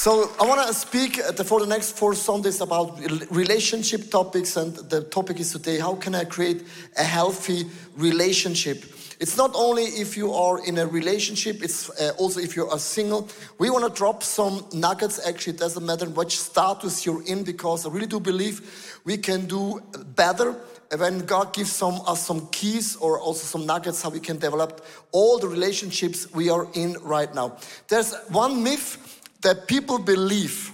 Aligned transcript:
So 0.00 0.30
I 0.40 0.46
want 0.46 0.66
to 0.66 0.72
speak 0.72 1.16
for 1.44 1.60
the 1.60 1.66
next 1.66 1.92
four 1.98 2.14
Sundays 2.14 2.62
about 2.62 2.98
relationship 3.30 4.10
topics, 4.10 4.56
and 4.56 4.74
the 4.74 5.02
topic 5.02 5.38
is 5.40 5.52
today: 5.52 5.78
How 5.78 5.94
can 5.94 6.14
I 6.14 6.24
create 6.24 6.66
a 6.96 7.04
healthy 7.04 7.66
relationship? 7.98 8.82
It's 9.20 9.36
not 9.36 9.50
only 9.54 9.82
if 9.82 10.16
you 10.16 10.32
are 10.32 10.64
in 10.64 10.78
a 10.78 10.86
relationship; 10.86 11.62
it's 11.62 11.90
uh, 12.00 12.12
also 12.16 12.40
if 12.40 12.56
you 12.56 12.66
are 12.66 12.78
single. 12.78 13.28
We 13.58 13.68
want 13.68 13.84
to 13.84 13.90
drop 13.94 14.22
some 14.22 14.64
nuggets. 14.72 15.20
Actually, 15.28 15.56
it 15.56 15.58
doesn't 15.58 15.84
matter 15.84 16.06
which 16.06 16.40
status 16.40 17.04
you're 17.04 17.22
in, 17.24 17.44
because 17.44 17.84
I 17.84 17.90
really 17.90 18.06
do 18.06 18.20
believe 18.20 19.00
we 19.04 19.18
can 19.18 19.44
do 19.44 19.82
better 20.16 20.56
when 20.96 21.26
God 21.26 21.52
gives 21.52 21.72
some, 21.72 22.00
us 22.06 22.26
some 22.26 22.48
keys 22.48 22.96
or 22.96 23.20
also 23.20 23.44
some 23.44 23.66
nuggets 23.66 24.02
how 24.02 24.08
we 24.08 24.18
can 24.18 24.38
develop 24.38 24.84
all 25.12 25.38
the 25.38 25.46
relationships 25.46 26.26
we 26.32 26.48
are 26.48 26.66
in 26.72 26.94
right 27.02 27.32
now. 27.34 27.58
There's 27.88 28.14
one 28.30 28.62
myth 28.62 29.19
that 29.42 29.66
people 29.66 29.98
believe. 29.98 30.72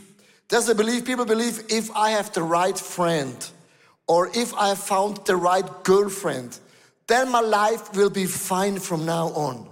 There's 0.49 0.69
a 0.69 0.75
belief, 0.75 1.05
people 1.05 1.25
believe 1.25 1.65
if 1.69 1.91
I 1.95 2.11
have 2.11 2.33
the 2.33 2.43
right 2.43 2.79
friend 2.79 3.37
or 4.07 4.29
if 4.35 4.55
I 4.55 4.75
found 4.75 5.27
the 5.27 5.37
right 5.37 5.69
girlfriend, 5.85 6.59
then 7.07 7.31
my 7.31 7.41
life 7.41 7.95
will 7.95 8.11
be 8.11 8.27
fine 8.27 8.79
from 8.79 9.05
now 9.05 9.29
on. 9.29 9.69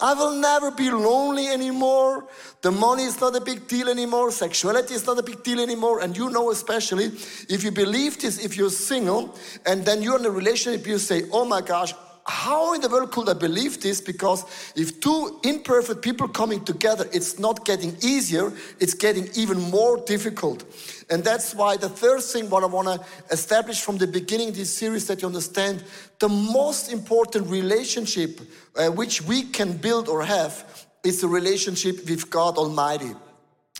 I 0.00 0.14
will 0.14 0.34
never 0.34 0.70
be 0.70 0.90
lonely 0.90 1.48
anymore. 1.48 2.28
The 2.62 2.70
money 2.70 3.02
is 3.02 3.20
not 3.20 3.34
a 3.34 3.40
big 3.40 3.66
deal 3.66 3.88
anymore. 3.88 4.30
Sexuality 4.30 4.94
is 4.94 5.04
not 5.04 5.18
a 5.18 5.24
big 5.24 5.42
deal 5.42 5.58
anymore. 5.58 6.00
And 6.00 6.16
you 6.16 6.30
know, 6.30 6.52
especially 6.52 7.06
if 7.48 7.64
you 7.64 7.72
believe 7.72 8.20
this, 8.20 8.44
if 8.44 8.56
you're 8.56 8.70
single 8.70 9.36
and 9.66 9.84
then 9.84 10.00
you're 10.00 10.18
in 10.18 10.24
a 10.24 10.30
relationship, 10.30 10.86
you 10.86 10.98
say, 10.98 11.24
Oh 11.32 11.44
my 11.44 11.60
gosh, 11.60 11.94
how 12.28 12.74
in 12.74 12.82
the 12.82 12.90
world 12.90 13.10
could 13.10 13.28
I 13.28 13.32
believe 13.32 13.80
this? 13.80 14.02
Because 14.02 14.44
if 14.76 15.00
two 15.00 15.40
imperfect 15.44 16.02
people 16.02 16.28
coming 16.28 16.62
together, 16.62 17.08
it's 17.10 17.38
not 17.38 17.64
getting 17.64 17.96
easier, 18.02 18.52
it's 18.78 18.92
getting 18.92 19.30
even 19.34 19.58
more 19.70 19.96
difficult. 19.96 20.64
And 21.08 21.24
that's 21.24 21.54
why 21.54 21.78
the 21.78 21.88
third 21.88 22.22
thing, 22.22 22.50
what 22.50 22.62
I 22.62 22.66
want 22.66 22.88
to 22.88 23.06
establish 23.32 23.80
from 23.80 23.96
the 23.96 24.06
beginning 24.06 24.52
this 24.52 24.72
series, 24.72 25.06
that 25.06 25.22
you 25.22 25.26
understand 25.26 25.82
the 26.18 26.28
most 26.28 26.92
important 26.92 27.48
relationship 27.48 28.40
uh, 28.76 28.88
which 28.88 29.22
we 29.22 29.44
can 29.44 29.78
build 29.78 30.08
or 30.08 30.22
have 30.22 30.86
is 31.02 31.22
the 31.22 31.28
relationship 31.28 32.08
with 32.08 32.28
God 32.28 32.58
Almighty. 32.58 33.12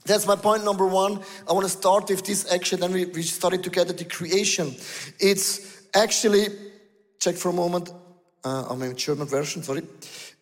That's 0.06 0.26
my 0.26 0.36
point 0.36 0.64
number 0.64 0.86
one. 0.86 1.20
I 1.46 1.52
want 1.52 1.66
to 1.66 1.70
start 1.70 2.08
with 2.08 2.24
this 2.24 2.50
action, 2.50 2.80
then 2.80 2.92
we, 2.92 3.04
we 3.04 3.22
study 3.22 3.58
together 3.58 3.92
the 3.92 4.06
creation. 4.06 4.74
It's 5.20 5.82
actually, 5.94 6.46
check 7.20 7.34
for 7.34 7.50
a 7.50 7.52
moment, 7.52 7.90
uh, 8.44 8.74
I 8.74 8.92
German 8.92 9.26
version, 9.26 9.62
sorry, 9.62 9.82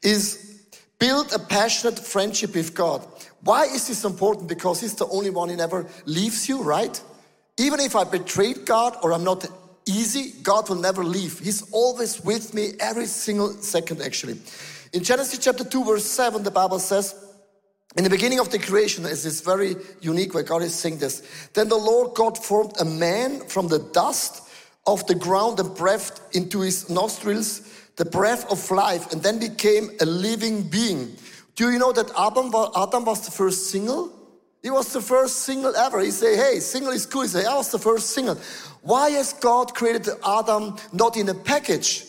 is 0.03 0.65
build 0.99 1.33
a 1.33 1.39
passionate 1.39 1.99
friendship 1.99 2.55
with 2.55 2.75
God. 2.75 3.07
Why 3.43 3.65
is 3.65 3.89
this 3.89 4.05
important? 4.05 4.49
Because 4.49 4.81
He's 4.81 4.95
the 4.95 5.07
only 5.09 5.31
one 5.31 5.49
who 5.49 5.57
never 5.57 5.87
leaves 6.05 6.49
you, 6.49 6.63
right? 6.63 7.01
Even 7.59 7.81
if 7.81 7.97
I 7.97 8.05
betrayed 8.05 8.67
God 8.67 8.97
or 9.03 9.13
I'm 9.13 9.25
not 9.25 9.47
easy, 9.87 10.33
God 10.43 10.69
will 10.69 10.77
never 10.77 11.05
leave. 11.05 11.39
He's 11.39 11.71
always 11.73 12.23
with 12.23 12.53
me 12.55 12.73
every 12.81 13.07
single 13.07 13.53
second, 13.53 14.03
actually. 14.03 14.39
In 14.93 15.03
Genesis 15.03 15.39
chapter 15.39 15.65
2, 15.65 15.85
verse 15.85 16.05
7, 16.05 16.43
the 16.43 16.51
Bible 16.51 16.79
says, 16.79 17.15
in 17.97 18.05
the 18.05 18.11
beginning 18.11 18.41
of 18.41 18.51
the 18.51 18.59
creation, 18.59 19.07
is 19.07 19.25
this 19.25 19.41
very 19.41 19.75
unique 20.03 20.35
way 20.35 20.43
God 20.43 20.63
is 20.63 20.75
saying 20.75 20.99
this. 20.99 21.23
Then 21.55 21.69
the 21.69 21.77
Lord 21.77 22.15
God 22.15 22.37
formed 22.37 22.75
a 22.79 22.85
man 22.85 23.41
from 23.49 23.69
the 23.69 23.79
dust 23.79 24.43
of 24.87 25.07
the 25.07 25.15
ground 25.15 25.59
and 25.61 25.75
breathed 25.75 26.21
into 26.33 26.61
his 26.61 26.91
nostrils 26.91 27.76
the 27.97 28.05
breath 28.05 28.51
of 28.51 28.71
life, 28.71 29.13
and 29.13 29.23
then 29.23 29.39
became 29.39 29.91
a 30.01 30.07
living 30.07 30.63
being. 30.63 31.17
Do 31.55 31.71
you 31.71 31.79
know 31.79 31.93
that 31.93 32.11
Adam, 32.19 32.53
Adam 32.77 33.05
was 33.05 33.25
the 33.25 33.31
first 33.31 33.71
single? 33.71 34.13
He 34.63 34.71
was 34.71 34.93
the 34.93 35.01
first 35.01 35.37
single 35.45 35.75
ever. 35.77 36.01
He 36.01 36.11
say, 36.11 36.37
hey, 36.37 36.61
single 36.61 36.93
is 36.93 37.07
cool. 37.07 37.23
He 37.23 37.29
say, 37.29 37.47
I 37.47 37.55
was 37.55 37.71
the 37.71 37.79
first 37.79 38.11
single. 38.11 38.37
Why 38.83 39.11
has 39.11 39.33
God 39.33 39.75
created 39.75 40.09
Adam 40.27 40.77
not 40.93 41.17
in 41.17 41.29
a 41.29 41.35
package? 41.35 42.05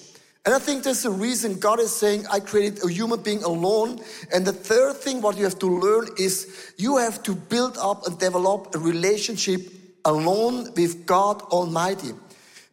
And 0.46 0.56
I 0.56 0.60
think 0.60 0.84
there's 0.84 1.06
a 1.06 1.12
reason 1.12 1.60
God 1.60 1.80
is 1.80 1.96
saying, 1.96 2.26
I 2.32 2.40
created 2.40 2.84
a 2.84 2.90
human 2.90 3.22
being 3.22 3.44
alone. 3.44 4.00
And 4.34 4.46
the 4.46 4.54
third 4.54 4.96
thing, 4.96 5.22
what 5.22 5.38
you 5.38 5.44
have 5.44 5.60
to 5.60 5.68
learn 5.68 6.08
is 6.18 6.74
you 6.78 6.98
have 6.98 7.22
to 7.24 7.36
build 7.36 7.78
up 7.78 8.08
and 8.08 8.18
develop 8.18 8.74
a 8.74 8.80
relationship 8.80 9.62
alone 10.06 10.74
with 10.76 11.06
God 11.06 11.42
Almighty. 11.44 12.12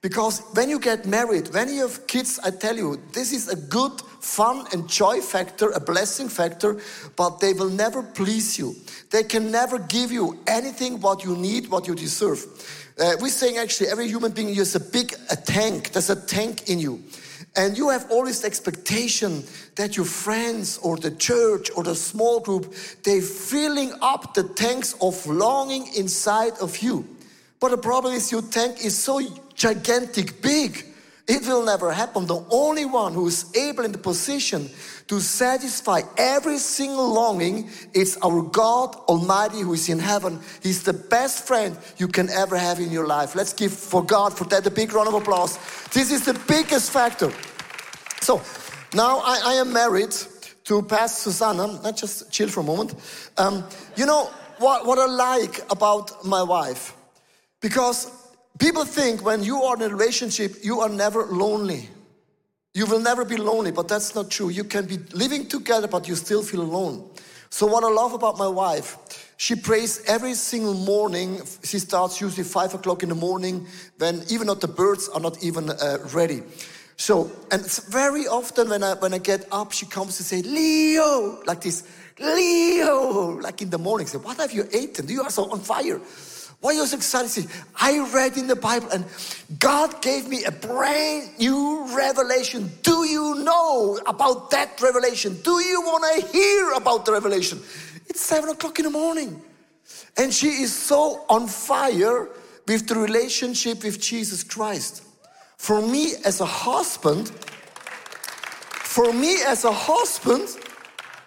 Because 0.05 0.41
when 0.53 0.69
you 0.69 0.79
get 0.79 1.07
married, 1.07 1.49
when 1.55 1.73
you 1.73 1.81
have 1.81 2.07
kids, 2.07 2.39
I 2.45 2.51
tell 2.51 2.77
you, 2.77 3.01
this 3.13 3.33
is 3.33 3.49
a 3.49 3.57
good 3.57 4.03
fun 4.21 4.67
and 4.75 4.87
joy 4.87 5.23
factor, 5.23 5.71
a 5.71 5.81
blessing 5.81 6.29
factor, 6.29 6.77
but 7.17 7.41
they 7.41 7.55
will 7.55 7.71
never 7.71 8.03
please 8.03 8.59
you. 8.59 8.75
They 9.11 9.23
can 9.23 9.51
never 9.51 9.79
give 9.79 10.13
you 10.13 10.39
anything 10.47 11.01
what 11.01 11.25
you 11.25 11.35
need, 11.37 11.71
what 11.71 11.89
you 11.89 11.95
deserve. 11.95 12.45
Uh, 13.01 13.13
we're 13.19 13.31
saying 13.31 13.57
actually 13.57 13.89
every 13.89 14.07
human 14.07 14.33
being 14.33 14.51
is 14.51 14.75
a 14.75 14.81
big 14.81 15.15
a 15.31 15.37
tank. 15.37 15.93
There's 15.93 16.11
a 16.11 16.27
tank 16.27 16.69
in 16.69 16.79
you. 16.81 17.03
And 17.57 17.79
you 17.79 17.89
have 17.89 18.11
always 18.11 18.43
the 18.43 18.47
expectation 18.47 19.43
that 19.77 19.97
your 19.97 20.05
friends 20.05 20.77
or 20.83 20.99
the 20.99 21.13
church 21.13 21.71
or 21.75 21.83
the 21.83 21.95
small 21.95 22.41
group, 22.41 22.75
they're 23.05 23.23
filling 23.23 23.95
up 24.03 24.35
the 24.35 24.43
tanks 24.43 24.95
of 25.01 25.27
longing 25.27 25.89
inside 25.97 26.53
of 26.61 26.77
you. 26.83 27.09
But 27.59 27.71
the 27.71 27.79
problem 27.79 28.13
is 28.13 28.31
your 28.31 28.43
tank 28.43 28.85
is 28.85 29.03
so 29.03 29.21
gigantic 29.55 30.43
big. 30.43 30.85
It 31.27 31.47
will 31.47 31.65
never 31.65 31.91
happen. 31.91 32.27
The 32.27 32.45
only 32.51 32.85
one 32.85 33.15
who 33.15 33.27
is 33.27 33.55
able 33.57 33.85
in 33.85 33.93
the 33.93 33.99
position 33.99 34.69
to 35.07 35.21
satisfy 35.21 36.03
every 36.19 36.59
single 36.59 37.13
longing 37.13 37.71
is 37.95 38.19
our 38.23 38.43
God 38.43 38.95
Almighty 39.09 39.61
who 39.61 39.73
is 39.73 39.89
in 39.89 39.99
heaven. 39.99 40.41
He's 40.63 40.83
the 40.83 40.93
best 40.93 41.47
friend 41.47 41.79
you 41.97 42.09
can 42.09 42.29
ever 42.29 42.59
have 42.59 42.79
in 42.79 42.91
your 42.91 43.07
life. 43.07 43.35
Let's 43.35 43.55
give 43.55 43.73
for 43.73 44.05
God 44.05 44.37
for 44.37 44.45
that 44.45 44.67
a 44.67 44.71
big 44.71 44.93
round 44.93 45.09
of 45.09 45.15
applause. 45.15 45.59
This 45.93 46.13
is 46.13 46.25
the 46.27 46.39
biggest 46.47 46.91
factor. 46.91 47.33
So 48.21 48.43
now 48.95 49.19
I, 49.19 49.41
I 49.45 49.55
am 49.55 49.73
married 49.73 50.15
to 50.65 50.83
Pastor 50.83 51.31
Susanna. 51.31 51.67
Let's 51.67 52.01
just 52.01 52.31
chill 52.31 52.49
for 52.49 52.61
a 52.61 52.65
moment. 52.65 52.95
Um, 53.37 53.65
you 53.97 54.05
know 54.07 54.31
what, 54.59 54.87
what 54.87 54.99
I 54.99 55.07
like 55.07 55.71
about 55.71 56.25
my 56.25 56.43
wife? 56.43 56.95
Because 57.61 58.11
people 58.59 58.85
think 58.85 59.25
when 59.25 59.43
you 59.43 59.63
are 59.63 59.77
in 59.77 59.83
a 59.83 59.89
relationship, 59.89 60.57
you 60.63 60.81
are 60.81 60.89
never 60.89 61.25
lonely. 61.27 61.89
You 62.75 62.87
will 62.87 63.01
never 63.01 63.25
be 63.25 63.37
lonely, 63.37 63.71
but 63.71 63.87
that's 63.87 64.15
not 64.15 64.31
true. 64.31 64.49
You 64.49 64.65
can 64.65 64.87
be 64.87 64.99
living 65.13 65.47
together, 65.47 65.87
but 65.87 66.09
you 66.09 66.17
still 66.17 66.43
feel 66.43 66.63
alone. 66.63 67.09
So, 67.51 67.67
what 67.67 67.85
I 67.85 67.89
love 67.89 68.15
about 68.15 68.37
my 68.37 68.49
wife, 68.49 68.97
she 69.37 69.55
prays 69.55 70.03
every 70.09 70.35
single 70.35 70.75
morning. 70.75 71.41
She 71.63 71.79
starts 71.79 72.21
usually 72.21 72.43
five 72.43 72.75
o'clock 72.75 73.05
in 73.05 73.09
the 73.09 73.15
morning 73.15 73.69
when 73.99 74.25
even 74.29 74.49
not 74.49 74.61
the 74.61 74.67
birds 74.67 75.09
are 75.09 75.21
not 75.21 75.41
even 75.45 75.71
uh, 75.71 75.99
ready. 76.13 76.43
So, 76.97 77.31
and 77.53 77.65
very 77.89 78.27
often 78.27 78.71
when 78.71 78.83
I 78.83 78.95
when 78.95 79.15
I 79.15 79.19
get 79.19 79.47
up, 79.53 79.71
she 79.71 79.87
comes 79.87 80.17
to 80.17 80.25
say, 80.25 80.43
"Leo," 80.43 81.43
like 81.47 81.61
this, 81.61 81.85
"Leo," 82.19 83.39
like 83.41 83.63
in 83.63 83.71
the 83.71 83.79
morning. 83.79 84.09
Say, 84.09 84.19
"What 84.19 84.39
have 84.39 84.51
you 84.53 84.67
eaten? 84.73 85.09
You 85.09 85.23
are 85.23 85.31
so 85.31 85.51
on 85.51 85.61
fire." 85.61 86.01
Why 86.65 86.71
are 86.71 86.75
you 86.77 86.87
so 86.87 86.97
excited? 86.97 87.47
I 87.79 87.99
read 88.15 88.39
in 88.39 88.47
the 88.47 88.57
Bible 88.57 88.89
and 88.89 89.05
God 89.59 90.01
gave 90.01 90.31
me 90.31 90.45
a 90.45 90.51
brand 90.51 91.39
new 91.39 91.95
revelation. 91.95 92.73
Do 92.81 93.05
you 93.05 93.35
know 93.45 94.01
about 94.07 94.51
that 94.53 94.81
revelation? 94.81 95.39
Do 95.43 95.63
you 95.63 95.83
want 95.83 96.23
to 96.23 96.27
hear 96.29 96.73
about 96.73 97.05
the 97.05 97.13
revelation? 97.13 97.59
It's 98.09 98.23
seven 98.23 98.49
o'clock 98.49 98.79
in 98.79 98.87
the 98.87 98.91
morning. 98.91 99.43
And 100.17 100.33
she 100.33 100.63
is 100.63 100.73
so 100.73 101.27
on 101.29 101.49
fire 101.49 102.31
with 102.67 102.89
the 102.89 102.95
relationship 102.95 103.85
with 103.85 104.01
Jesus 104.01 104.43
Christ. 104.43 105.03
For 105.59 105.83
me 105.83 106.15
as 106.25 106.41
a 106.41 106.47
husband, 106.47 107.29
for 108.71 109.13
me 109.13 109.43
as 109.47 109.67
a 109.67 109.73
husband, 109.73 110.49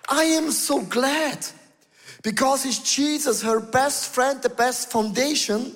I 0.10 0.24
am 0.24 0.50
so 0.50 0.82
glad 0.82 1.46
because 2.24 2.66
it's 2.66 2.80
Jesus, 2.80 3.42
her 3.42 3.60
best 3.60 4.14
friend, 4.14 4.42
the 4.42 4.50
best 4.50 4.92
foundation, 4.92 5.74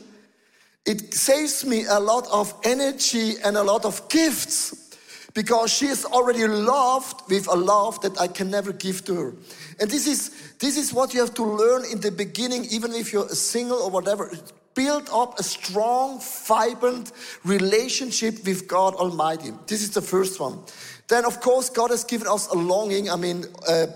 it 0.86 1.14
saves 1.14 1.66
me 1.66 1.86
a 1.86 2.00
lot 2.00 2.28
of 2.32 2.54
energy 2.64 3.36
and 3.44 3.56
a 3.56 3.64
lot 3.64 3.86
of 3.86 4.10
gifts 4.10 4.90
because 5.34 5.72
she 5.72 5.88
is 5.88 6.06
already 6.06 6.48
loved 6.48 7.30
with 7.30 7.48
a 7.48 7.56
love 7.56 8.02
that 8.02 8.20
I 8.20 8.28
can 8.28 8.50
never 8.50 8.74
give 8.74 9.06
to 9.06 9.16
her. 9.16 9.34
And 9.80 9.90
this 9.90 10.08
is 10.08 10.54
this 10.60 10.78
is 10.78 10.94
what 10.94 11.14
you 11.14 11.20
have 11.22 11.34
to 11.36 11.44
learn 11.44 11.84
in 11.92 12.02
the 12.02 12.12
beginning, 12.12 12.66
even 12.66 12.94
if 12.94 13.14
you're 13.14 13.30
single 13.30 13.78
or 13.78 13.90
whatever. 13.90 14.32
Build 14.74 15.10
up 15.12 15.38
a 15.38 15.44
strong, 15.44 16.22
vibrant 16.48 17.12
relationship 17.44 18.46
with 18.46 18.68
God 18.68 18.96
Almighty. 18.96 19.52
This 19.68 19.82
is 19.82 19.92
the 19.92 20.02
first 20.02 20.40
one. 20.40 20.60
Then, 21.08 21.26
of 21.26 21.42
course, 21.42 21.70
God 21.70 21.92
has 21.92 22.04
given 22.04 22.28
us 22.28 22.48
a 22.48 22.56
longing. 22.56 23.10
I 23.10 23.16
mean, 23.16 23.46
uh, 23.68 23.88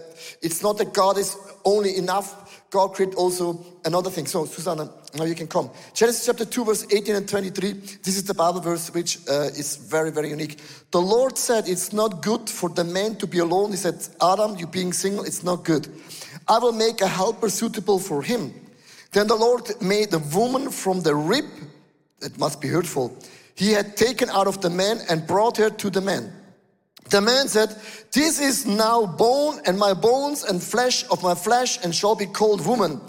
it's 0.42 0.62
not 0.62 0.78
that 0.80 0.94
God 0.94 1.18
is 1.18 1.38
only 1.64 1.98
enough 1.98 2.46
God 2.76 2.94
created 2.94 3.16
also 3.16 3.64
another 3.86 4.10
thing. 4.10 4.26
So, 4.26 4.44
Susanna, 4.44 4.90
now 5.14 5.24
you 5.24 5.34
can 5.34 5.48
come. 5.48 5.70
Genesis 5.94 6.26
chapter 6.26 6.44
2, 6.44 6.66
verse 6.66 6.86
18 6.92 7.16
and 7.16 7.30
23. 7.30 7.72
This 7.72 8.18
is 8.18 8.26
the 8.26 8.34
Bible 8.34 8.60
verse 8.60 8.94
which 8.94 9.20
uh, 9.30 9.44
is 9.56 9.78
very, 9.78 10.12
very 10.12 10.30
unique. 10.30 10.60
The 10.92 11.00
Lord 11.00 11.38
said, 11.38 11.70
It's 11.70 11.94
not 11.94 12.22
good 12.22 12.50
for 12.50 12.70
the 12.70 12.84
man 12.84 13.16
to 13.16 13.28
be 13.28 13.40
alone. 13.40 13.72
He 13.72 13.78
said, 13.78 14.06
Adam, 14.22 14.58
you 14.58 14.68
being 14.68 14.92
single, 14.92 15.24
it's 15.24 15.42
not 15.42 15.64
good. 15.64 15.88
I 16.50 16.60
will 16.60 16.74
make 16.74 17.00
a 17.00 17.08
helper 17.08 17.48
suitable 17.48 17.98
for 17.98 18.22
him. 18.22 18.54
Then 19.14 19.28
the 19.28 19.36
Lord 19.36 19.82
made 19.82 20.12
the 20.12 20.20
woman 20.20 20.70
from 20.70 21.00
the 21.00 21.16
rib, 21.16 21.46
it 22.22 22.38
must 22.38 22.60
be 22.60 22.68
hurtful, 22.68 23.18
he 23.56 23.72
had 23.72 23.96
taken 23.96 24.30
out 24.30 24.48
of 24.48 24.60
the 24.60 24.70
man 24.70 25.00
and 25.10 25.26
brought 25.26 25.56
her 25.56 25.70
to 25.70 25.90
the 25.90 26.02
man. 26.02 26.34
The 27.10 27.22
man 27.22 27.48
said, 27.48 27.76
This 28.12 28.40
is 28.40 28.66
now 28.66 29.06
bone 29.06 29.62
and 29.66 29.78
my 29.78 29.94
bones 29.94 30.44
and 30.44 30.62
flesh 30.62 31.06
of 31.10 31.22
my 31.22 31.36
flesh 31.36 31.84
and 31.84 31.94
shall 31.94 32.16
be 32.16 32.26
called 32.26 32.66
woman, 32.66 33.00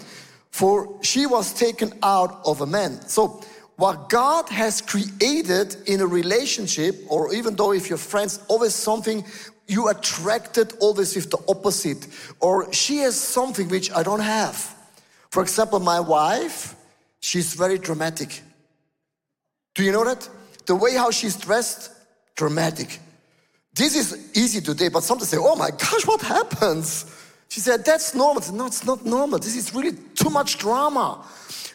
for 0.51 0.99
she 1.03 1.25
was 1.25 1.53
taken 1.53 1.93
out 2.03 2.41
of 2.45 2.61
a 2.61 2.65
man. 2.65 3.01
So, 3.07 3.41
what 3.77 4.09
God 4.09 4.49
has 4.49 4.81
created 4.81 5.75
in 5.85 6.01
a 6.01 6.07
relationship, 6.07 6.95
or 7.09 7.33
even 7.33 7.55
though 7.55 7.73
if 7.73 7.89
you're 7.89 7.99
friends, 7.99 8.39
always 8.47 8.73
something 8.73 9.23
you 9.67 9.89
attracted 9.89 10.73
always 10.79 11.15
with 11.15 11.29
the 11.29 11.37
opposite, 11.47 12.07
or 12.39 12.71
she 12.73 12.97
has 12.97 13.19
something 13.19 13.67
which 13.69 13.91
I 13.91 14.01
don't 14.01 14.21
have. 14.21 14.75
For 15.29 15.43
example, 15.43 15.79
my 15.79 15.99
wife, 15.99 16.75
she's 17.19 17.53
very 17.53 17.77
dramatic. 17.77 18.41
Do 19.75 19.83
you 19.83 19.91
know 19.91 20.05
that? 20.05 20.27
The 20.65 20.75
way 20.75 20.95
how 20.95 21.11
she's 21.11 21.35
dressed, 21.35 21.91
dramatic. 22.35 22.99
This 23.77 23.95
is 23.95 24.35
easy 24.35 24.59
today, 24.59 24.87
but 24.89 25.03
some 25.03 25.19
say, 25.19 25.37
oh 25.39 25.55
my 25.55 25.69
gosh, 25.69 26.07
what 26.07 26.21
happens? 26.21 27.05
She 27.47 27.59
said, 27.59 27.85
that's 27.85 28.15
normal. 28.15 28.41
Said, 28.41 28.55
no, 28.55 28.65
it's 28.65 28.83
not 28.83 29.05
normal. 29.05 29.37
This 29.37 29.55
is 29.55 29.73
really 29.73 29.95
too 30.15 30.31
much 30.31 30.57
drama. 30.57 31.23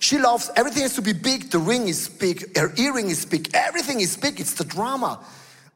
She 0.01 0.19
loves 0.19 0.51
everything 0.57 0.83
has 0.83 0.95
to 0.97 1.03
be 1.03 1.13
big. 1.13 1.51
The 1.53 1.61
ring 1.61 1.87
is 1.87 2.09
big, 2.09 2.59
her 2.59 2.73
earring 2.77 3.09
is 3.09 3.25
big, 3.25 3.51
everything 3.55 4.01
is 4.01 4.17
big. 4.17 4.41
It's 4.41 4.55
the 4.55 4.65
drama. 4.65 5.21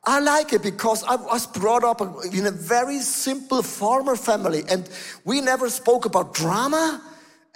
I 0.03 0.19
like 0.19 0.53
it 0.53 0.65
because 0.65 1.05
I 1.05 1.15
was 1.15 1.47
brought 1.47 1.85
up 1.85 2.01
in 2.33 2.47
a 2.47 2.51
very 2.51 2.99
simple 2.99 3.63
farmer 3.63 4.17
family 4.17 4.65
and 4.69 4.89
we 5.25 5.41
never 5.41 5.71
spoke 5.71 6.07
about 6.07 6.35
drama. 6.35 7.01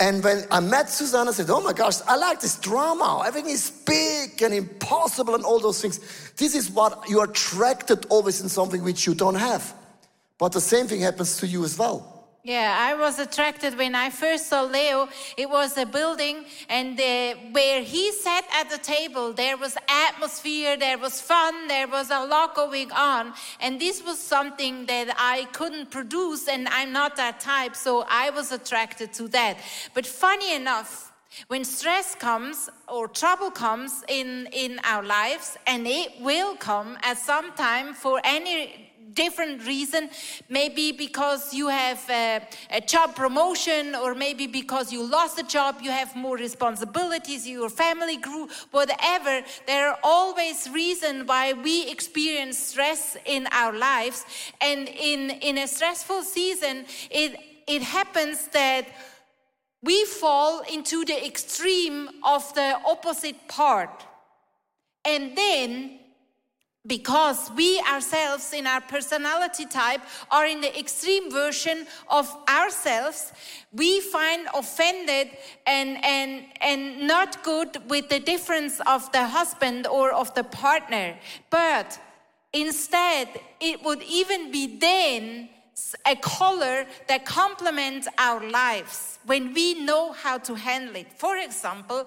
And 0.00 0.24
when 0.24 0.44
I 0.50 0.60
met 0.60 0.88
Susanna, 0.88 1.30
I 1.30 1.32
said, 1.34 1.50
Oh 1.50 1.60
my 1.60 1.74
gosh, 1.74 2.00
I 2.08 2.16
like 2.16 2.40
this 2.40 2.58
drama. 2.58 3.22
Everything 3.26 3.50
is 3.50 3.70
big 3.70 4.42
and 4.42 4.54
impossible 4.54 5.34
and 5.34 5.44
all 5.44 5.60
those 5.60 5.82
things. 5.82 6.00
This 6.36 6.54
is 6.54 6.70
what 6.70 7.08
you 7.08 7.20
are 7.20 7.26
attracted 7.26 8.06
always 8.08 8.40
in 8.40 8.48
something 8.48 8.82
which 8.82 9.06
you 9.06 9.14
don't 9.14 9.34
have. 9.34 9.74
But 10.38 10.52
the 10.52 10.60
same 10.60 10.86
thing 10.86 11.02
happens 11.02 11.36
to 11.38 11.46
you 11.46 11.64
as 11.64 11.78
well. 11.78 12.19
Yeah, 12.42 12.74
I 12.78 12.94
was 12.94 13.18
attracted 13.18 13.76
when 13.76 13.94
I 13.94 14.08
first 14.08 14.48
saw 14.48 14.62
Leo. 14.62 15.10
It 15.36 15.50
was 15.50 15.76
a 15.76 15.84
building, 15.84 16.46
and 16.70 16.98
uh, 16.98 17.34
where 17.52 17.82
he 17.82 18.12
sat 18.12 18.46
at 18.54 18.70
the 18.70 18.78
table, 18.78 19.34
there 19.34 19.58
was 19.58 19.76
atmosphere, 19.88 20.78
there 20.78 20.96
was 20.96 21.20
fun, 21.20 21.68
there 21.68 21.86
was 21.86 22.10
a 22.10 22.24
lot 22.24 22.54
going 22.54 22.92
on. 22.92 23.34
And 23.60 23.78
this 23.78 24.02
was 24.02 24.18
something 24.18 24.86
that 24.86 25.14
I 25.18 25.48
couldn't 25.52 25.90
produce, 25.90 26.48
and 26.48 26.66
I'm 26.68 26.92
not 26.92 27.16
that 27.16 27.40
type, 27.40 27.76
so 27.76 28.06
I 28.08 28.30
was 28.30 28.52
attracted 28.52 29.12
to 29.14 29.28
that. 29.28 29.58
But 29.92 30.06
funny 30.06 30.54
enough, 30.54 31.12
when 31.48 31.62
stress 31.62 32.14
comes 32.14 32.70
or 32.88 33.06
trouble 33.06 33.50
comes 33.50 34.02
in, 34.08 34.48
in 34.52 34.80
our 34.84 35.02
lives, 35.02 35.58
and 35.66 35.86
it 35.86 36.12
will 36.20 36.56
come 36.56 36.96
at 37.02 37.18
some 37.18 37.52
time 37.52 37.92
for 37.92 38.18
any 38.24 38.89
different 39.14 39.66
reason. 39.66 40.10
Maybe 40.48 40.92
because 40.92 41.52
you 41.54 41.68
have 41.68 42.02
a, 42.08 42.40
a, 42.70 42.80
job 42.80 43.14
promotion, 43.14 43.94
or 43.94 44.14
maybe 44.14 44.46
because 44.46 44.92
you 44.92 45.02
lost 45.02 45.38
a 45.38 45.42
job, 45.42 45.80
you 45.80 45.90
have 45.90 46.14
more 46.16 46.36
responsibilities, 46.36 47.46
your 47.46 47.70
family 47.70 48.16
grew, 48.16 48.48
whatever. 48.70 49.42
There 49.66 49.90
are 49.90 49.98
always 50.02 50.68
reasons 50.70 51.26
why 51.26 51.52
we 51.52 51.90
experience 51.90 52.58
stress 52.58 53.16
in 53.24 53.46
our 53.52 53.76
lives. 53.76 54.24
And 54.60 54.88
in, 54.88 55.30
in 55.30 55.58
a 55.58 55.66
stressful 55.66 56.22
season, 56.22 56.84
it, 57.10 57.38
it 57.66 57.82
happens 57.82 58.48
that 58.48 58.86
we 59.82 60.04
fall 60.04 60.60
into 60.70 61.04
the 61.04 61.24
extreme 61.24 62.08
of 62.24 62.52
the 62.54 62.78
opposite 62.84 63.48
part. 63.48 64.04
And 65.04 65.36
then 65.36 66.00
because 66.90 67.52
we 67.52 67.80
ourselves 67.88 68.52
in 68.52 68.66
our 68.66 68.80
personality 68.80 69.64
type 69.64 70.00
are 70.28 70.44
in 70.44 70.60
the 70.60 70.76
extreme 70.76 71.30
version 71.30 71.86
of 72.08 72.26
ourselves 72.48 73.32
we 73.72 74.00
find 74.00 74.48
offended 74.54 75.28
and 75.68 76.04
and 76.04 76.44
and 76.60 77.06
not 77.06 77.44
good 77.44 77.70
with 77.88 78.08
the 78.08 78.18
difference 78.18 78.80
of 78.88 79.00
the 79.12 79.24
husband 79.24 79.86
or 79.86 80.10
of 80.10 80.34
the 80.34 80.42
partner. 80.42 81.16
But 81.48 81.96
instead 82.52 83.28
it 83.60 83.84
would 83.84 84.02
even 84.02 84.50
be 84.50 84.64
then 84.78 85.48
a 86.04 86.16
color 86.16 86.86
that 87.08 87.24
complements 87.24 88.08
our 88.18 88.42
lives 88.50 89.20
when 89.26 89.54
we 89.54 89.74
know 89.84 90.12
how 90.12 90.38
to 90.38 90.54
handle 90.56 90.96
it. 90.96 91.12
For 91.12 91.36
example 91.36 92.06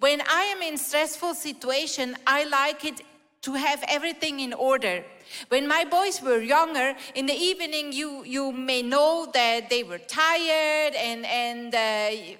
when 0.00 0.20
i 0.22 0.42
am 0.54 0.62
in 0.62 0.76
stressful 0.78 1.34
situation 1.34 2.16
i 2.26 2.44
like 2.44 2.84
it 2.84 3.02
to 3.42 3.54
have 3.54 3.82
everything 3.88 4.40
in 4.40 4.52
order. 4.52 5.04
When 5.48 5.66
my 5.66 5.84
boys 5.84 6.20
were 6.20 6.40
younger, 6.40 6.94
in 7.14 7.26
the 7.26 7.34
evening, 7.34 7.92
you, 7.92 8.24
you 8.24 8.52
may 8.52 8.82
know 8.82 9.28
that 9.32 9.70
they 9.70 9.82
were 9.82 9.98
tired 9.98 10.94
and, 10.94 11.24
and 11.24 11.74
uh, 11.74 12.36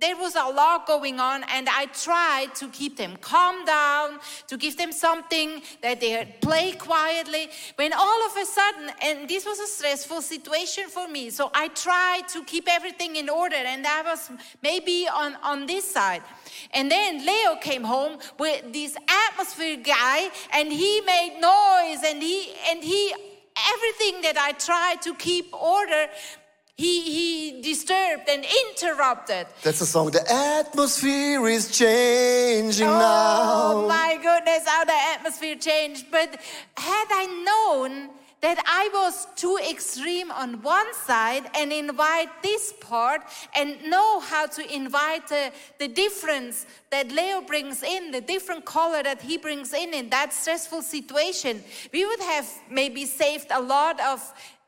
there 0.00 0.16
was 0.16 0.34
a 0.34 0.44
lot 0.44 0.86
going 0.86 1.20
on, 1.20 1.42
and 1.48 1.68
I 1.68 1.86
tried 1.86 2.54
to 2.56 2.68
keep 2.68 2.96
them 2.96 3.16
calm 3.16 3.64
down, 3.64 4.18
to 4.46 4.56
give 4.58 4.76
them 4.76 4.92
something 4.92 5.62
that 5.82 6.00
they 6.00 6.36
play 6.40 6.72
quietly. 6.72 7.48
When 7.76 7.92
all 7.92 8.26
of 8.26 8.36
a 8.36 8.44
sudden, 8.44 8.90
and 9.02 9.28
this 9.28 9.46
was 9.46 9.58
a 9.58 9.66
stressful 9.66 10.20
situation 10.20 10.88
for 10.88 11.08
me, 11.08 11.30
so 11.30 11.50
I 11.54 11.68
tried 11.68 12.28
to 12.28 12.44
keep 12.44 12.68
everything 12.68 13.16
in 13.16 13.30
order, 13.30 13.56
and 13.56 13.86
I 13.86 14.02
was 14.02 14.30
maybe 14.62 15.08
on, 15.08 15.36
on 15.42 15.66
this 15.66 15.90
side. 15.90 16.22
And 16.72 16.90
then 16.90 17.24
Leo 17.24 17.56
came 17.56 17.84
home 17.84 18.18
with 18.38 18.72
this 18.72 18.96
atmosphere 19.30 19.78
guy, 19.78 20.28
and 20.52 20.70
he 20.70 21.00
made 21.00 21.38
noise, 21.40 22.02
and 22.04 22.22
he 22.22 22.52
and 22.68 22.84
he 22.84 23.14
everything 23.72 24.20
that 24.20 24.36
I 24.36 24.52
tried 24.52 25.00
to 25.02 25.14
keep 25.14 25.54
order 25.54 26.08
he, 26.76 27.00
he 27.00 27.62
disturbed 27.62 28.28
and 28.28 28.44
interrupted. 28.44 29.46
That's 29.62 29.78
the 29.78 29.86
song. 29.86 30.10
The 30.10 30.30
atmosphere 30.30 31.46
is 31.48 31.70
changing 31.70 32.86
oh, 32.86 32.98
now. 32.98 33.72
Oh 33.72 33.88
my 33.88 34.18
goodness, 34.22 34.68
how 34.68 34.84
the 34.84 34.92
atmosphere 34.92 35.56
changed. 35.56 36.06
But 36.10 36.38
had 36.76 37.06
I 37.10 37.26
known 37.44 38.10
that 38.42 38.62
I 38.66 38.90
was 38.92 39.26
too 39.36 39.58
extreme 39.68 40.30
on 40.30 40.60
one 40.60 40.92
side 40.92 41.44
and 41.54 41.72
invite 41.72 42.28
this 42.42 42.74
part 42.78 43.22
and 43.56 43.82
know 43.84 44.20
how 44.20 44.46
to 44.46 44.74
invite 44.74 45.26
the, 45.28 45.52
the 45.78 45.88
difference 45.88 46.66
that 46.90 47.10
Leo 47.10 47.40
brings 47.40 47.82
in, 47.82 48.10
the 48.10 48.20
different 48.20 48.66
color 48.66 49.02
that 49.02 49.22
he 49.22 49.38
brings 49.38 49.72
in 49.72 49.94
in 49.94 50.10
that 50.10 50.34
stressful 50.34 50.82
situation, 50.82 51.64
we 51.90 52.04
would 52.04 52.20
have 52.20 52.46
maybe 52.70 53.06
saved 53.06 53.46
a 53.50 53.62
lot 53.62 53.98
of 54.02 54.20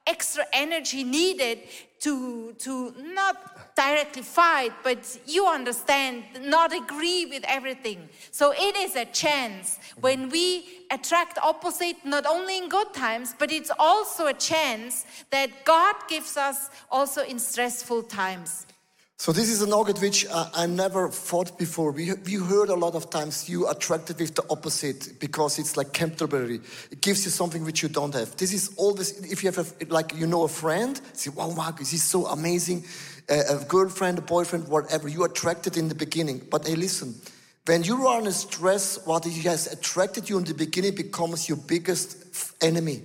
extra 0.08 0.44
energy 0.52 1.04
needed 1.04 1.58
to, 2.00 2.54
to 2.58 2.94
not 2.98 3.36
directly 3.76 4.22
fight, 4.22 4.72
but 4.82 5.18
you 5.26 5.46
understand, 5.46 6.24
not 6.42 6.72
agree 6.72 7.26
with 7.26 7.44
everything. 7.46 8.08
So 8.30 8.52
it 8.52 8.76
is 8.76 8.96
a 8.96 9.04
chance 9.04 9.78
mm-hmm. 9.78 10.00
when 10.00 10.28
we 10.30 10.84
attract 10.90 11.38
opposite, 11.38 11.96
not 12.04 12.24
only 12.26 12.58
in 12.58 12.68
good 12.68 12.92
times, 12.94 13.34
but 13.38 13.50
it's 13.50 13.70
also 13.78 14.26
a 14.26 14.34
chance 14.34 15.04
that 15.30 15.64
God 15.64 15.96
gives 16.08 16.36
us 16.36 16.70
also 16.90 17.22
in 17.22 17.38
stressful 17.38 18.04
times. 18.04 18.67
So 19.20 19.32
this 19.32 19.50
is 19.50 19.62
a 19.62 19.66
nugget 19.66 20.00
which 20.00 20.26
uh, 20.30 20.48
I 20.54 20.66
never 20.66 21.08
thought 21.08 21.58
before. 21.58 21.90
We, 21.90 22.12
we 22.24 22.34
heard 22.34 22.68
a 22.68 22.76
lot 22.76 22.94
of 22.94 23.10
times 23.10 23.48
you 23.48 23.68
attracted 23.68 24.20
with 24.20 24.36
the 24.36 24.44
opposite 24.48 25.18
because 25.18 25.58
it's 25.58 25.76
like 25.76 25.92
Canterbury. 25.92 26.60
It 26.92 27.00
gives 27.00 27.24
you 27.24 27.32
something 27.32 27.64
which 27.64 27.82
you 27.82 27.88
don't 27.88 28.14
have. 28.14 28.36
This 28.36 28.52
is 28.52 28.72
always, 28.76 29.20
if 29.32 29.42
you 29.42 29.50
have 29.50 29.58
a, 29.58 29.86
like, 29.86 30.14
you 30.14 30.28
know 30.28 30.44
a 30.44 30.48
friend, 30.48 31.00
say, 31.14 31.30
wow, 31.30 31.50
Marcus, 31.50 31.90
he's 31.90 32.04
so 32.04 32.26
amazing. 32.26 32.84
A 33.28 33.62
girlfriend, 33.66 34.18
a 34.18 34.22
boyfriend, 34.22 34.68
whatever, 34.68 35.08
you 35.08 35.24
attracted 35.24 35.76
in 35.76 35.88
the 35.88 35.96
beginning. 35.96 36.46
But 36.48 36.68
hey, 36.68 36.76
listen, 36.76 37.16
when 37.66 37.82
you 37.82 38.06
are 38.06 38.20
in 38.20 38.28
a 38.28 38.32
stress, 38.32 39.04
what 39.04 39.24
he 39.24 39.42
has 39.48 39.66
attracted 39.66 40.30
you 40.30 40.38
in 40.38 40.44
the 40.44 40.54
beginning 40.54 40.94
becomes 40.94 41.48
your 41.48 41.58
biggest 41.58 42.62
enemy. 42.62 43.02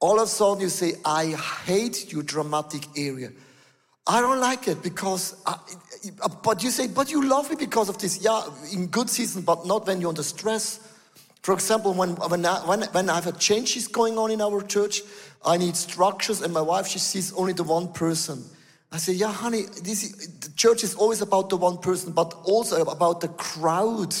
All 0.00 0.16
of 0.18 0.24
a 0.24 0.26
sudden 0.28 0.62
you 0.62 0.70
say, 0.70 0.94
I 1.04 1.26
hate 1.66 2.10
your 2.10 2.22
dramatic 2.22 2.86
area. 2.96 3.32
I 4.06 4.20
don't 4.20 4.40
like 4.40 4.68
it 4.68 4.82
because, 4.82 5.42
I, 5.46 5.58
but 6.42 6.62
you 6.62 6.70
say, 6.70 6.86
but 6.86 7.10
you 7.10 7.28
love 7.28 7.50
me 7.50 7.56
because 7.56 7.88
of 7.88 7.98
this. 7.98 8.22
Yeah, 8.22 8.42
in 8.72 8.86
good 8.86 9.10
season, 9.10 9.42
but 9.42 9.66
not 9.66 9.86
when 9.86 10.00
you're 10.00 10.10
under 10.10 10.22
stress. 10.22 10.80
For 11.42 11.54
example, 11.54 11.92
when, 11.92 12.10
when, 12.16 12.46
I, 12.46 12.58
when, 12.66 12.82
when 12.82 13.10
I 13.10 13.16
have 13.16 13.26
a 13.26 13.32
changes 13.32 13.88
going 13.88 14.16
on 14.18 14.30
in 14.30 14.40
our 14.40 14.62
church, 14.62 15.02
I 15.44 15.56
need 15.56 15.76
structures, 15.76 16.40
and 16.40 16.52
my 16.52 16.60
wife, 16.60 16.86
she 16.86 16.98
sees 16.98 17.32
only 17.32 17.52
the 17.52 17.64
one 17.64 17.92
person. 17.92 18.44
I 18.92 18.98
say, 18.98 19.12
yeah, 19.12 19.32
honey, 19.32 19.62
this 19.82 20.10
the 20.12 20.50
church 20.56 20.84
is 20.84 20.94
always 20.94 21.20
about 21.20 21.50
the 21.50 21.56
one 21.56 21.78
person, 21.78 22.12
but 22.12 22.34
also 22.44 22.82
about 22.82 23.20
the 23.20 23.28
crowd. 23.28 24.14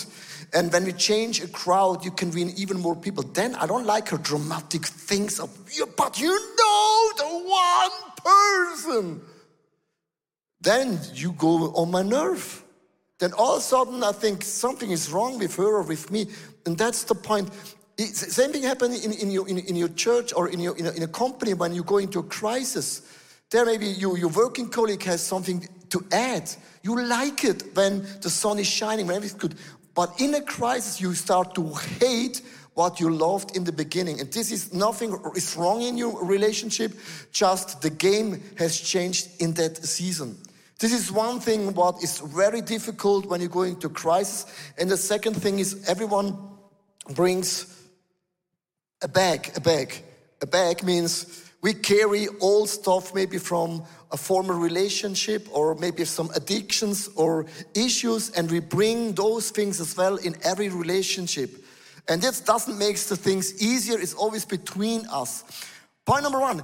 And 0.52 0.72
when 0.72 0.84
we 0.84 0.92
change 0.92 1.40
a 1.42 1.48
crowd, 1.48 2.04
you 2.04 2.10
can 2.10 2.30
win 2.30 2.52
even 2.56 2.80
more 2.80 2.96
people. 2.96 3.22
Then 3.22 3.54
I 3.54 3.66
don't 3.66 3.86
like 3.86 4.08
her 4.08 4.18
dramatic 4.18 4.84
things 4.84 5.38
of, 5.40 5.50
but 5.96 6.20
you 6.20 6.28
know 6.28 7.12
the 7.16 7.48
one 7.48 7.90
person. 8.24 9.20
Then 10.60 10.98
you 11.14 11.32
go 11.32 11.72
on 11.74 11.90
my 11.90 12.02
nerve. 12.02 12.62
Then 13.18 13.32
all 13.32 13.54
of 13.54 13.58
a 13.58 13.62
sudden 13.62 14.02
I 14.02 14.12
think 14.12 14.42
something 14.42 14.90
is 14.90 15.10
wrong 15.10 15.38
with 15.38 15.56
her 15.56 15.76
or 15.76 15.82
with 15.82 16.10
me. 16.10 16.26
And 16.66 16.76
that's 16.76 17.04
the 17.04 17.14
point. 17.14 17.50
It's, 17.98 18.34
same 18.34 18.52
thing 18.52 18.62
happens 18.62 19.04
in, 19.04 19.12
in, 19.12 19.30
your, 19.30 19.48
in, 19.48 19.58
in, 19.58 19.76
your 19.76 19.88
church 19.88 20.32
or 20.34 20.48
in, 20.48 20.60
your, 20.60 20.76
in, 20.76 20.86
a, 20.86 20.90
in 20.90 21.02
a 21.02 21.08
company 21.08 21.54
when 21.54 21.74
you 21.74 21.82
go 21.82 21.98
into 21.98 22.18
a 22.18 22.22
crisis. 22.22 23.02
There 23.50 23.64
maybe 23.64 23.86
you, 23.86 24.16
your 24.16 24.28
working 24.28 24.68
colleague 24.68 25.02
has 25.04 25.22
something 25.22 25.66
to 25.90 26.04
add. 26.12 26.50
You 26.82 27.00
like 27.00 27.44
it 27.44 27.74
when 27.74 28.06
the 28.20 28.28
sun 28.28 28.58
is 28.58 28.66
shining, 28.66 29.06
when 29.06 29.16
everything's 29.16 29.40
good. 29.40 29.54
But 29.94 30.20
in 30.20 30.34
a 30.34 30.42
crisis, 30.42 31.00
you 31.00 31.14
start 31.14 31.54
to 31.54 31.72
hate 32.00 32.42
what 32.74 33.00
you 33.00 33.08
loved 33.08 33.56
in 33.56 33.64
the 33.64 33.72
beginning. 33.72 34.20
And 34.20 34.30
this 34.30 34.52
is 34.52 34.74
nothing 34.74 35.18
is 35.34 35.56
wrong 35.56 35.80
in 35.80 35.96
your 35.96 36.22
relationship, 36.22 36.92
just 37.32 37.80
the 37.80 37.88
game 37.88 38.42
has 38.58 38.78
changed 38.78 39.40
in 39.40 39.54
that 39.54 39.78
season. 39.78 40.36
This 40.78 40.92
is 40.92 41.10
one 41.10 41.40
thing 41.40 41.72
what 41.72 42.02
is 42.02 42.18
very 42.20 42.60
difficult 42.60 43.26
when 43.26 43.40
you 43.40 43.48
go 43.48 43.62
into 43.62 43.88
crisis. 43.88 44.44
And 44.76 44.90
the 44.90 44.96
second 44.96 45.34
thing 45.34 45.58
is 45.58 45.88
everyone 45.88 46.36
brings 47.14 47.74
a 49.02 49.08
bag, 49.08 49.52
a 49.56 49.60
bag. 49.60 49.94
A 50.42 50.46
bag 50.46 50.82
means 50.82 51.44
we 51.62 51.72
carry 51.72 52.28
all 52.40 52.66
stuff 52.66 53.14
maybe 53.14 53.38
from 53.38 53.84
a 54.12 54.18
former 54.18 54.54
relationship 54.54 55.48
or 55.50 55.74
maybe 55.76 56.04
some 56.04 56.30
addictions 56.34 57.08
or 57.16 57.46
issues 57.74 58.30
and 58.30 58.50
we 58.50 58.60
bring 58.60 59.14
those 59.14 59.50
things 59.50 59.80
as 59.80 59.96
well 59.96 60.16
in 60.16 60.36
every 60.44 60.68
relationship. 60.68 61.50
And 62.08 62.20
this 62.20 62.40
doesn't 62.40 62.78
make 62.78 62.98
the 62.98 63.16
things 63.16 63.62
easier, 63.62 63.98
it's 63.98 64.14
always 64.14 64.44
between 64.44 65.06
us. 65.06 65.42
Point 66.04 66.22
number 66.22 66.38
one, 66.38 66.62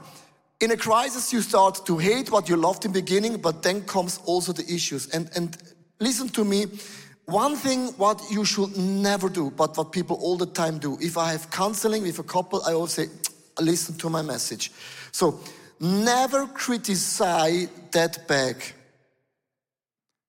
in 0.62 0.70
a 0.70 0.76
crisis 0.76 1.32
you 1.32 1.42
start 1.42 1.84
to 1.84 1.98
hate 1.98 2.30
what 2.30 2.48
you 2.48 2.56
loved 2.56 2.84
in 2.84 2.92
the 2.92 3.00
beginning, 3.00 3.36
but 3.38 3.64
then 3.64 3.82
comes 3.82 4.20
also 4.26 4.52
the 4.52 4.62
issues. 4.72 5.08
And, 5.08 5.28
and 5.34 5.58
listen 5.98 6.28
to 6.30 6.44
me, 6.44 6.66
one 7.24 7.56
thing 7.56 7.88
what 7.98 8.22
you 8.30 8.44
should 8.44 8.76
never 8.76 9.28
do, 9.28 9.50
but 9.50 9.76
what 9.76 9.90
people 9.90 10.16
all 10.22 10.36
the 10.36 10.46
time 10.46 10.78
do. 10.78 10.96
If 11.00 11.18
I 11.18 11.32
have 11.32 11.50
counseling 11.50 12.04
with 12.04 12.20
a 12.20 12.22
couple, 12.22 12.62
I 12.64 12.74
always 12.74 12.92
say, 12.92 13.08
listen 13.60 13.96
to 13.98 14.08
my 14.08 14.22
message. 14.22 14.70
So 15.10 15.40
never 15.80 16.46
criticize 16.46 17.68
that 17.90 18.28
bag. 18.28 18.62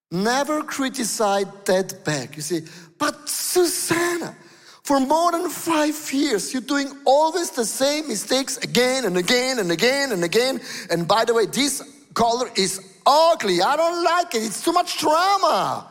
Never 0.09 0.63
criticize 0.63 1.45
that 1.65 2.03
bag. 2.03 2.35
You 2.35 2.41
say, 2.41 2.61
but 2.97 3.29
Susanna, 3.29 4.35
for 4.83 4.99
more 4.99 5.31
than 5.31 5.49
five 5.49 6.11
years, 6.11 6.51
you're 6.51 6.61
doing 6.61 6.91
always 7.05 7.51
the 7.51 7.65
same 7.65 8.07
mistakes 8.07 8.57
again 8.57 9.05
and 9.05 9.17
again 9.17 9.59
and 9.59 9.71
again 9.71 10.11
and 10.11 10.23
again. 10.23 10.59
And 10.89 11.07
by 11.07 11.23
the 11.23 11.33
way, 11.33 11.45
this 11.45 11.81
color 12.13 12.49
is 12.55 12.81
ugly. 13.05 13.61
I 13.61 13.77
don't 13.77 14.03
like 14.03 14.35
it. 14.35 14.43
It's 14.43 14.63
too 14.63 14.73
much 14.73 14.99
drama. 14.99 15.89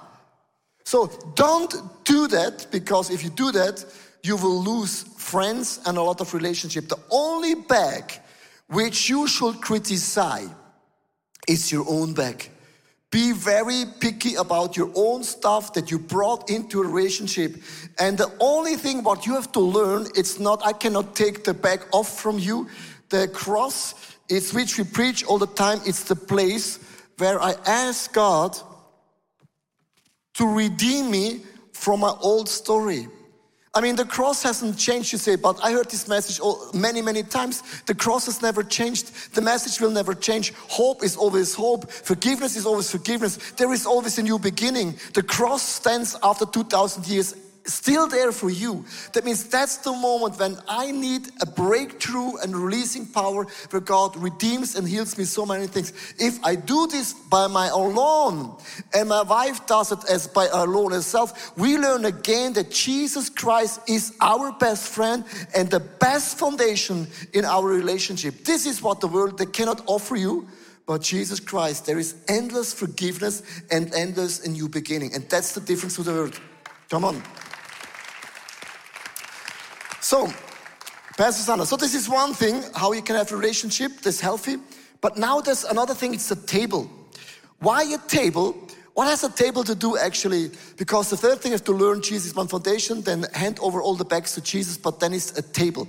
So 0.84 1.10
don't 1.34 1.74
do 2.04 2.28
that 2.28 2.66
because 2.70 3.10
if 3.10 3.24
you 3.24 3.30
do 3.30 3.50
that, 3.52 3.84
you 4.22 4.36
will 4.36 4.62
lose 4.62 5.04
friends 5.16 5.80
and 5.86 5.96
a 5.96 6.02
lot 6.02 6.20
of 6.20 6.34
relationship. 6.34 6.88
The 6.88 6.98
only 7.10 7.54
bag 7.54 8.12
which 8.68 9.08
you 9.08 9.26
should 9.26 9.60
criticize 9.62 10.50
is 11.48 11.72
your 11.72 11.86
own 11.88 12.12
bag. 12.12 12.51
Be 13.12 13.32
very 13.32 13.84
picky 14.00 14.36
about 14.36 14.74
your 14.74 14.90
own 14.94 15.22
stuff 15.22 15.74
that 15.74 15.90
you 15.90 15.98
brought 15.98 16.48
into 16.48 16.80
a 16.80 16.86
relationship. 16.86 17.56
And 17.98 18.16
the 18.16 18.32
only 18.40 18.76
thing 18.76 19.04
what 19.04 19.26
you 19.26 19.34
have 19.34 19.52
to 19.52 19.60
learn, 19.60 20.06
it's 20.16 20.40
not, 20.40 20.64
I 20.66 20.72
cannot 20.72 21.14
take 21.14 21.44
the 21.44 21.52
bag 21.52 21.82
off 21.92 22.18
from 22.18 22.38
you. 22.38 22.68
The 23.10 23.28
cross, 23.28 24.16
it's 24.30 24.54
which 24.54 24.78
we 24.78 24.84
preach 24.84 25.24
all 25.24 25.38
the 25.38 25.46
time, 25.46 25.80
it's 25.84 26.04
the 26.04 26.16
place 26.16 26.78
where 27.18 27.38
I 27.40 27.54
ask 27.66 28.10
God 28.14 28.56
to 30.34 30.46
redeem 30.46 31.10
me 31.10 31.42
from 31.74 32.00
my 32.00 32.14
old 32.22 32.48
story. 32.48 33.08
I 33.74 33.80
mean, 33.80 33.96
the 33.96 34.04
cross 34.04 34.42
hasn't 34.42 34.76
changed, 34.76 35.12
you 35.12 35.18
say, 35.18 35.36
but 35.36 35.58
I 35.64 35.72
heard 35.72 35.88
this 35.90 36.06
message 36.06 36.38
many, 36.74 37.00
many 37.00 37.22
times. 37.22 37.62
The 37.86 37.94
cross 37.94 38.26
has 38.26 38.42
never 38.42 38.62
changed. 38.62 39.34
The 39.34 39.40
message 39.40 39.80
will 39.80 39.90
never 39.90 40.12
change. 40.12 40.52
Hope 40.68 41.02
is 41.02 41.16
always 41.16 41.54
hope. 41.54 41.90
Forgiveness 41.90 42.54
is 42.54 42.66
always 42.66 42.90
forgiveness. 42.90 43.52
There 43.52 43.72
is 43.72 43.86
always 43.86 44.18
a 44.18 44.22
new 44.22 44.38
beginning. 44.38 44.96
The 45.14 45.22
cross 45.22 45.62
stands 45.62 46.16
after 46.22 46.44
2,000 46.44 47.06
years 47.06 47.34
still 47.64 48.08
there 48.08 48.32
for 48.32 48.50
you. 48.50 48.84
That 49.12 49.24
means 49.24 49.44
that's 49.44 49.78
the 49.78 49.92
moment 49.92 50.38
when 50.38 50.56
I 50.68 50.90
need 50.90 51.28
a 51.40 51.46
breakthrough 51.46 52.36
and 52.38 52.56
releasing 52.56 53.06
power 53.06 53.46
where 53.70 53.80
God 53.80 54.16
redeems 54.16 54.74
and 54.74 54.88
heals 54.88 55.16
me 55.16 55.24
so 55.24 55.46
many 55.46 55.66
things. 55.66 55.92
If 56.18 56.44
I 56.44 56.54
do 56.54 56.86
this 56.86 57.12
by 57.12 57.46
my 57.46 57.68
alone 57.68 58.56
and 58.94 59.08
my 59.08 59.22
wife 59.22 59.66
does 59.66 59.92
it 59.92 59.98
as 60.10 60.26
by 60.26 60.46
alone 60.52 60.92
herself, 60.92 61.56
we 61.56 61.78
learn 61.78 62.04
again 62.04 62.52
that 62.54 62.70
Jesus 62.70 63.28
Christ 63.28 63.80
is 63.88 64.14
our 64.20 64.52
best 64.52 64.92
friend 64.92 65.24
and 65.54 65.70
the 65.70 65.80
best 65.80 66.38
foundation 66.38 67.06
in 67.32 67.44
our 67.44 67.66
relationship. 67.66 68.44
This 68.44 68.66
is 68.66 68.82
what 68.82 69.00
the 69.00 69.08
world 69.08 69.38
they 69.38 69.46
cannot 69.46 69.82
offer 69.86 70.16
you. 70.16 70.48
But 70.84 71.00
Jesus 71.00 71.38
Christ, 71.38 71.86
there 71.86 71.98
is 71.98 72.16
endless 72.26 72.74
forgiveness 72.74 73.42
and 73.70 73.94
endless 73.94 74.44
a 74.44 74.50
new 74.50 74.68
beginning. 74.68 75.14
And 75.14 75.28
that's 75.28 75.52
the 75.54 75.60
difference 75.60 75.94
to 75.94 76.02
the 76.02 76.12
world. 76.12 76.40
Come 76.90 77.04
on. 77.04 77.22
So, 80.12 80.30
Pastor 81.16 81.42
Sandra, 81.42 81.64
so 81.64 81.74
this 81.74 81.94
is 81.94 82.06
one 82.06 82.34
thing, 82.34 82.62
how 82.74 82.92
you 82.92 83.00
can 83.00 83.16
have 83.16 83.32
a 83.32 83.34
relationship 83.34 83.92
that's 84.02 84.20
healthy. 84.20 84.56
But 85.00 85.16
now 85.16 85.40
there's 85.40 85.64
another 85.64 85.94
thing, 85.94 86.12
it's 86.12 86.30
a 86.30 86.36
table. 86.36 86.86
Why 87.60 87.84
a 87.84 87.96
table? 88.08 88.54
What 88.92 89.08
has 89.08 89.24
a 89.24 89.30
table 89.30 89.64
to 89.64 89.74
do 89.74 89.96
actually? 89.96 90.50
Because 90.76 91.08
the 91.08 91.16
third 91.16 91.40
thing 91.40 91.52
is 91.52 91.62
to 91.62 91.72
learn 91.72 92.02
Jesus 92.02 92.34
one 92.34 92.46
foundation, 92.46 93.00
then 93.00 93.24
hand 93.32 93.58
over 93.62 93.80
all 93.80 93.94
the 93.94 94.04
bags 94.04 94.34
to 94.34 94.42
Jesus, 94.42 94.76
but 94.76 95.00
then 95.00 95.14
it's 95.14 95.38
a 95.38 95.40
table. 95.40 95.88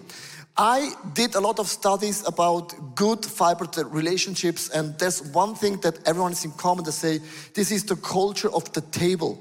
I 0.56 0.94
did 1.12 1.36
a 1.36 1.42
lot 1.42 1.60
of 1.60 1.68
studies 1.68 2.26
about 2.26 2.96
good 2.96 3.26
fiber 3.26 3.68
relationships, 3.88 4.70
and 4.70 4.98
there's 5.00 5.22
one 5.34 5.54
thing 5.54 5.82
that 5.82 6.00
everyone 6.08 6.32
is 6.32 6.46
in 6.46 6.52
common 6.52 6.86
to 6.86 6.94
say 6.94 7.20
this 7.56 7.74
is 7.74 7.84
the 7.84 7.98
culture 7.98 8.54
of 8.54 8.72
the 8.72 8.80
table, 8.80 9.38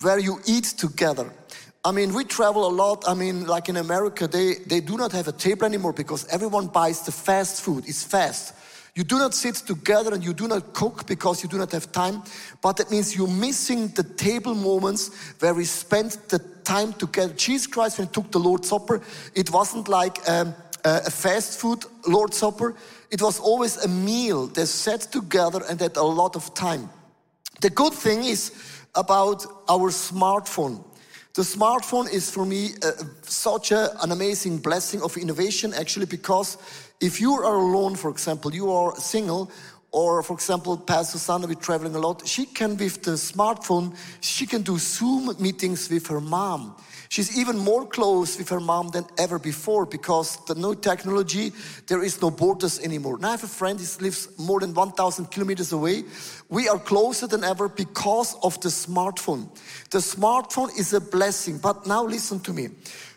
where 0.00 0.18
you 0.18 0.40
eat 0.46 0.64
together. 0.64 1.30
I 1.86 1.92
mean, 1.92 2.14
we 2.14 2.24
travel 2.24 2.66
a 2.66 2.72
lot. 2.72 3.04
I 3.06 3.12
mean, 3.12 3.46
like 3.46 3.68
in 3.68 3.76
America, 3.76 4.26
they, 4.26 4.54
they 4.66 4.80
do 4.80 4.96
not 4.96 5.12
have 5.12 5.28
a 5.28 5.32
table 5.32 5.66
anymore 5.66 5.92
because 5.92 6.26
everyone 6.28 6.68
buys 6.68 7.02
the 7.02 7.12
fast 7.12 7.60
food. 7.60 7.84
It's 7.86 8.02
fast. 8.02 8.54
You 8.94 9.04
do 9.04 9.18
not 9.18 9.34
sit 9.34 9.56
together 9.56 10.14
and 10.14 10.24
you 10.24 10.32
do 10.32 10.48
not 10.48 10.72
cook 10.72 11.06
because 11.06 11.42
you 11.42 11.48
do 11.48 11.58
not 11.58 11.72
have 11.72 11.92
time. 11.92 12.22
But 12.62 12.78
that 12.78 12.90
means 12.90 13.14
you're 13.14 13.28
missing 13.28 13.88
the 13.88 14.04
table 14.04 14.54
moments 14.54 15.10
where 15.40 15.52
we 15.52 15.64
spent 15.64 16.28
the 16.28 16.38
time 16.64 16.94
together. 16.94 17.34
Jesus 17.34 17.66
Christ, 17.66 17.98
when 17.98 18.06
he 18.06 18.12
took 18.14 18.30
the 18.30 18.38
Lord's 18.38 18.68
Supper, 18.68 19.02
it 19.34 19.50
wasn't 19.50 19.88
like 19.88 20.26
um, 20.28 20.54
a 20.84 21.10
fast 21.10 21.60
food 21.60 21.84
Lord's 22.06 22.38
Supper. 22.38 22.76
It 23.10 23.20
was 23.20 23.40
always 23.40 23.84
a 23.84 23.88
meal. 23.88 24.46
They 24.46 24.64
sat 24.64 25.00
together 25.02 25.60
and 25.68 25.80
had 25.80 25.96
a 25.96 26.02
lot 26.02 26.34
of 26.36 26.54
time. 26.54 26.88
The 27.60 27.70
good 27.70 27.92
thing 27.92 28.24
is 28.24 28.52
about 28.94 29.44
our 29.68 29.90
smartphone. 29.90 30.82
The 31.34 31.42
smartphone 31.42 32.08
is 32.12 32.30
for 32.30 32.46
me 32.46 32.74
uh, 32.80 32.92
such 33.22 33.72
a, 33.72 34.00
an 34.04 34.12
amazing 34.12 34.58
blessing 34.58 35.02
of 35.02 35.16
innovation, 35.16 35.74
actually, 35.74 36.06
because 36.06 36.58
if 37.00 37.20
you 37.20 37.32
are 37.32 37.56
alone, 37.56 37.96
for 37.96 38.08
example, 38.08 38.54
you 38.54 38.70
are 38.70 38.94
single, 38.94 39.50
or 39.94 40.24
for 40.24 40.34
example, 40.34 40.76
Pastor 40.76 41.18
Sandra, 41.18 41.48
be 41.48 41.54
traveling 41.54 41.94
a 41.94 42.00
lot, 42.00 42.26
she 42.26 42.46
can, 42.46 42.76
with 42.76 43.04
the 43.04 43.12
smartphone, 43.12 43.96
she 44.20 44.44
can 44.44 44.62
do 44.62 44.76
Zoom 44.76 45.40
meetings 45.40 45.88
with 45.88 46.08
her 46.08 46.20
mom. 46.20 46.74
She's 47.08 47.38
even 47.38 47.56
more 47.56 47.86
close 47.86 48.36
with 48.36 48.48
her 48.48 48.58
mom 48.58 48.88
than 48.88 49.04
ever 49.18 49.38
before 49.38 49.86
because 49.86 50.36
the 50.46 50.56
new 50.56 50.74
technology, 50.74 51.52
there 51.86 52.02
is 52.02 52.20
no 52.20 52.32
borders 52.32 52.80
anymore. 52.80 53.18
Now 53.18 53.28
I 53.28 53.30
have 53.32 53.44
a 53.44 53.46
friend 53.46 53.78
who 53.78 54.02
lives 54.02 54.36
more 54.36 54.58
than 54.58 54.74
1,000 54.74 55.26
kilometers 55.30 55.70
away. 55.72 56.02
We 56.48 56.68
are 56.68 56.78
closer 56.80 57.28
than 57.28 57.44
ever 57.44 57.68
because 57.68 58.34
of 58.42 58.60
the 58.62 58.70
smartphone. 58.70 59.48
The 59.90 59.98
smartphone 59.98 60.76
is 60.76 60.92
a 60.92 61.00
blessing, 61.00 61.58
but 61.58 61.86
now 61.86 62.02
listen 62.04 62.40
to 62.40 62.52
me. 62.52 62.70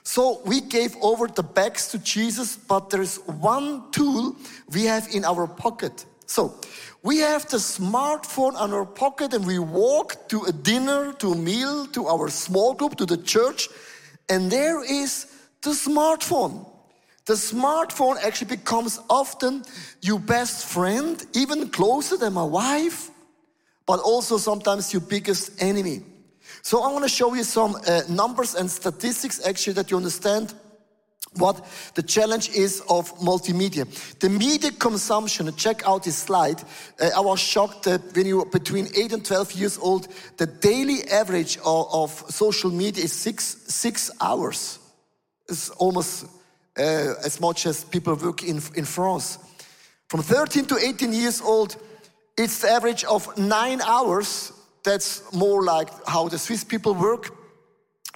So 0.03 0.41
we 0.45 0.61
gave 0.61 0.95
over 1.01 1.25
the 1.25 1.41
bags 1.41 1.87
to 1.87 1.97
Jesus, 1.97 2.55
but 2.55 2.91
there 2.91 3.01
is 3.01 3.17
one 3.25 3.89
tool 3.89 4.35
we 4.71 4.83
have 4.83 5.07
in 5.11 5.25
our 5.25 5.47
pocket. 5.47 6.05
So 6.27 6.59
we 7.01 7.19
have 7.19 7.47
the 7.49 7.57
smartphone 7.57 8.51
in 8.63 8.73
our 8.73 8.85
pocket 8.85 9.33
and 9.33 9.47
we 9.47 9.59
walk 9.59 10.27
to 10.29 10.43
a 10.43 10.51
dinner, 10.51 11.13
to 11.13 11.31
a 11.31 11.35
meal, 11.35 11.87
to 11.87 12.07
our 12.07 12.29
small 12.29 12.73
group, 12.73 12.97
to 12.97 13.05
the 13.05 13.17
church, 13.17 13.69
and 14.29 14.51
there 14.51 14.83
is 14.83 15.27
the 15.61 15.71
smartphone. 15.71 16.69
The 17.25 17.33
smartphone 17.33 18.17
actually 18.23 18.55
becomes 18.57 18.99
often 19.09 19.63
your 20.01 20.19
best 20.19 20.65
friend, 20.65 21.25
even 21.33 21.69
closer 21.69 22.17
than 22.17 22.33
my 22.33 22.43
wife, 22.43 23.09
but 23.85 23.99
also 24.01 24.37
sometimes 24.37 24.91
your 24.93 25.01
biggest 25.01 25.61
enemy. 25.61 26.03
So 26.61 26.83
I 26.83 26.91
want 26.91 27.03
to 27.05 27.09
show 27.09 27.33
you 27.33 27.43
some 27.43 27.75
uh, 27.87 28.01
numbers 28.09 28.53
and 28.53 28.69
statistics 28.69 29.45
actually 29.45 29.73
that 29.73 29.91
you 29.91 29.97
understand 29.97 30.53
what 31.37 31.65
the 31.95 32.03
challenge 32.03 32.49
is 32.49 32.81
of 32.89 33.13
multimedia. 33.19 33.85
The 34.19 34.29
media 34.29 34.71
consumption, 34.71 35.53
check 35.55 35.87
out 35.87 36.03
this 36.03 36.17
slide. 36.17 36.61
Uh, 36.99 37.09
I 37.15 37.19
was 37.19 37.39
shocked 37.39 37.83
that 37.83 38.15
when 38.15 38.25
you're 38.25 38.45
between 38.45 38.87
8 38.95 39.13
and 39.13 39.25
12 39.25 39.53
years 39.53 39.77
old, 39.77 40.07
the 40.37 40.45
daily 40.45 41.03
average 41.09 41.57
of, 41.65 41.87
of 41.91 42.11
social 42.29 42.71
media 42.71 43.03
is 43.03 43.13
six, 43.13 43.57
six 43.67 44.11
hours. 44.19 44.79
It's 45.49 45.69
almost 45.71 46.25
uh, 46.77 47.13
as 47.25 47.39
much 47.39 47.65
as 47.65 47.83
people 47.83 48.15
work 48.15 48.43
in, 48.43 48.61
in 48.75 48.85
France. 48.85 49.39
From 50.09 50.21
13 50.21 50.65
to 50.65 50.77
18 50.77 51.13
years 51.13 51.41
old, 51.41 51.75
it's 52.37 52.61
the 52.61 52.69
average 52.69 53.03
of 53.03 53.37
nine 53.37 53.81
hours. 53.81 54.53
That's 54.83 55.21
more 55.33 55.63
like 55.63 55.89
how 56.07 56.29
the 56.29 56.37
Swiss 56.37 56.63
people 56.63 56.93
work. 56.93 57.36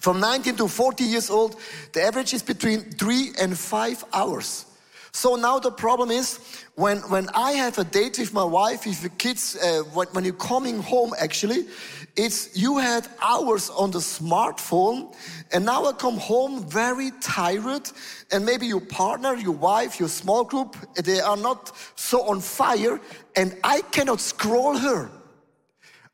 From 0.01 0.19
19 0.19 0.55
to 0.55 0.67
40 0.67 1.03
years 1.03 1.29
old, 1.29 1.57
the 1.93 2.01
average 2.01 2.33
is 2.33 2.41
between 2.41 2.81
three 2.81 3.33
and 3.39 3.55
five 3.55 4.03
hours. 4.11 4.65
So 5.13 5.35
now 5.35 5.59
the 5.59 5.69
problem 5.69 6.09
is 6.09 6.39
when, 6.73 6.99
when 7.09 7.29
I 7.35 7.51
have 7.51 7.77
a 7.77 7.83
date 7.83 8.17
with 8.17 8.33
my 8.33 8.43
wife, 8.43 8.87
with 8.87 9.03
the 9.03 9.09
kids, 9.09 9.55
uh, 9.57 9.83
when, 9.93 10.07
when 10.07 10.23
you're 10.23 10.33
coming 10.33 10.81
home 10.81 11.13
actually, 11.19 11.67
it's 12.15 12.57
you 12.57 12.79
had 12.79 13.07
hours 13.21 13.69
on 13.69 13.91
the 13.91 13.99
smartphone 13.99 15.15
and 15.51 15.65
now 15.65 15.85
I 15.85 15.91
come 15.91 16.17
home 16.17 16.67
very 16.67 17.11
tired 17.21 17.91
and 18.31 18.43
maybe 18.43 18.65
your 18.65 18.81
partner, 18.81 19.35
your 19.35 19.53
wife, 19.53 19.99
your 19.99 20.09
small 20.09 20.43
group, 20.43 20.77
they 20.95 21.19
are 21.19 21.37
not 21.37 21.73
so 21.95 22.23
on 22.27 22.39
fire 22.39 22.99
and 23.35 23.55
I 23.63 23.81
cannot 23.81 24.19
scroll 24.19 24.75
her. 24.75 25.11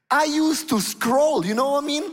I 0.10 0.24
used 0.24 0.70
to 0.70 0.80
scroll, 0.80 1.46
you 1.46 1.54
know 1.54 1.72
what 1.72 1.84
I 1.84 1.88
mean? 1.88 2.04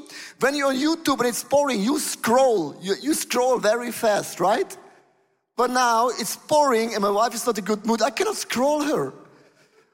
When 0.40 0.56
you're 0.56 0.68
on 0.68 0.76
YouTube 0.76 1.20
and 1.20 1.28
it's 1.28 1.44
boring, 1.44 1.80
you 1.80 1.98
scroll. 2.00 2.76
You, 2.80 2.94
you 3.00 3.14
scroll 3.14 3.58
very 3.58 3.92
fast, 3.92 4.40
right? 4.40 4.76
But 5.56 5.70
now 5.70 6.08
it's 6.08 6.34
boring 6.36 6.94
and 6.94 7.02
my 7.02 7.10
wife 7.10 7.34
is 7.34 7.46
not 7.46 7.56
in 7.56 7.64
a 7.64 7.66
good 7.66 7.86
mood. 7.86 8.02
I 8.02 8.10
cannot 8.10 8.36
scroll 8.36 8.82
her. 8.82 9.12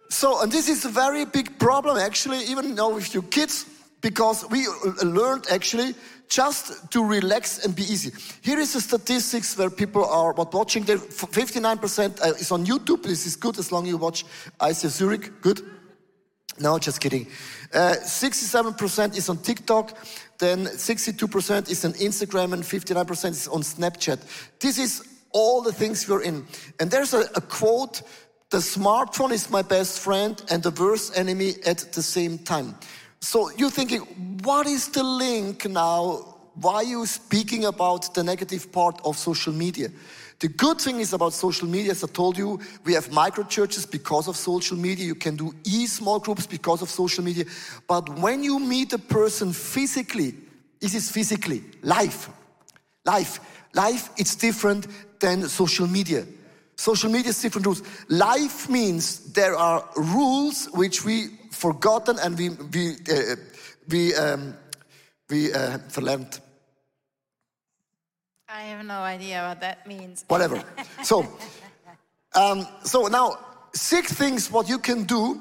So, 0.09 0.43
and 0.43 0.51
this 0.51 0.69
is 0.69 0.85
a 0.87 0.89
very 0.89 1.27
big 1.27 1.59
problem 1.59 1.99
actually, 1.99 2.39
even 2.45 2.75
now 2.75 2.91
with 2.91 3.13
your 3.13 3.23
kids, 3.25 3.67
because 4.01 4.49
we 4.49 4.67
learned 5.05 5.47
actually 5.51 5.95
just 6.31 6.91
to 6.93 7.05
relax 7.05 7.65
and 7.65 7.77
be 7.77 7.83
easy. 7.83 8.13
Here 8.41 8.59
is 8.59 8.73
the 8.73 8.81
statistics 8.81 9.59
where 9.59 9.69
people 9.69 10.07
are 10.07 10.33
watching. 10.33 10.85
There, 10.85 10.97
59% 10.97 12.21
uh, 12.21 12.29
is 12.39 12.51
on 12.51 12.65
YouTube. 12.65 13.03
This 13.03 13.27
is 13.27 13.37
good 13.37 13.59
as 13.59 13.71
long 13.71 13.85
as 13.85 13.91
you 13.91 13.99
watch 13.99 14.25
ICF 14.59 14.89
Zurich. 14.89 15.43
Good. 15.43 15.61
No, 16.61 16.79
just 16.79 17.01
kidding. 17.01 17.27
Uh, 17.73 17.95
67% 18.03 19.17
is 19.17 19.29
on 19.29 19.39
TikTok, 19.39 19.97
then 20.39 20.67
62% 20.67 21.71
is 21.71 21.85
on 21.85 21.93
Instagram, 21.95 22.53
and 22.53 22.63
59% 22.63 23.31
is 23.31 23.49
on 23.49 23.63
Snapchat. 23.63 24.21
This 24.61 24.79
is 24.79 25.03
all 25.33 25.63
the 25.63 25.73
things 25.73 26.07
we're 26.09 26.23
in. 26.23 26.47
And 26.79 26.91
there's 26.91 27.15
a, 27.15 27.21
a 27.35 27.41
quote 27.41 28.03
the 28.51 28.59
smartphone 28.59 29.31
is 29.31 29.49
my 29.49 29.63
best 29.63 30.01
friend 30.01 30.43
and 30.51 30.61
the 30.61 30.73
worst 30.73 31.17
enemy 31.17 31.55
at 31.65 31.79
the 31.93 32.03
same 32.03 32.37
time. 32.37 32.75
So 33.21 33.49
you're 33.57 33.71
thinking, 33.71 34.01
what 34.43 34.67
is 34.67 34.89
the 34.89 35.05
link 35.05 35.69
now? 35.69 36.37
Why 36.55 36.75
are 36.75 36.83
you 36.83 37.07
speaking 37.07 37.67
about 37.67 38.13
the 38.13 38.25
negative 38.25 38.73
part 38.73 39.01
of 39.05 39.17
social 39.17 39.53
media? 39.53 39.91
The 40.41 40.49
good 40.49 40.81
thing 40.81 41.01
is 41.01 41.13
about 41.13 41.35
social 41.35 41.69
media, 41.69 41.93
as 41.93 42.03
I 42.03 42.07
told 42.07 42.39
you, 42.39 42.59
we 42.85 42.95
have 42.95 43.13
micro 43.13 43.45
churches 43.45 43.85
because 43.85 44.27
of 44.27 44.37
social 44.37 44.77
media. 44.77 45.05
You 45.05 45.15
can 45.15 45.37
do 45.37 45.55
e 45.65 45.87
small 45.87 46.19
groups 46.19 46.47
because 46.47 46.81
of 46.81 46.89
social 46.89 47.23
media. 47.23 47.45
But 47.87 48.09
when 48.19 48.43
you 48.43 48.59
meet 48.59 48.95
a 48.95 48.99
person 48.99 49.53
physically, 49.53 50.35
this 50.81 50.95
is 50.95 51.11
physically, 51.11 51.63
life. 51.83 52.31
Life. 53.05 53.41
Life, 53.75 54.09
it's 54.17 54.35
different 54.35 54.87
than 55.21 55.47
social 55.47 55.87
media. 55.87 56.27
Social 56.77 57.11
media 57.11 57.29
is 57.29 57.43
different 57.43 57.67
rules. 57.67 57.83
Life 58.09 58.71
means 58.71 59.35
there 59.35 59.55
are 59.55 59.87
rules 59.95 60.67
which 60.73 61.05
we 61.05 61.29
forgotten 61.51 62.19
and 62.19 62.39
we, 62.39 62.49
we, 62.49 62.97
uh, 63.13 63.37
we, 63.89 64.15
um, 64.15 64.55
we 65.29 65.53
uh. 65.53 65.79
I 68.53 68.63
have 68.63 68.85
no 68.85 69.01
idea 69.01 69.47
what 69.49 69.61
that 69.61 69.87
means. 69.87 70.25
Whatever. 70.27 70.63
so, 71.05 71.27
um, 72.35 72.67
so 72.83 73.07
now 73.07 73.39
six 73.73 74.13
things 74.13 74.51
what 74.51 74.69
you 74.69 74.79
can 74.79 75.05
do 75.05 75.41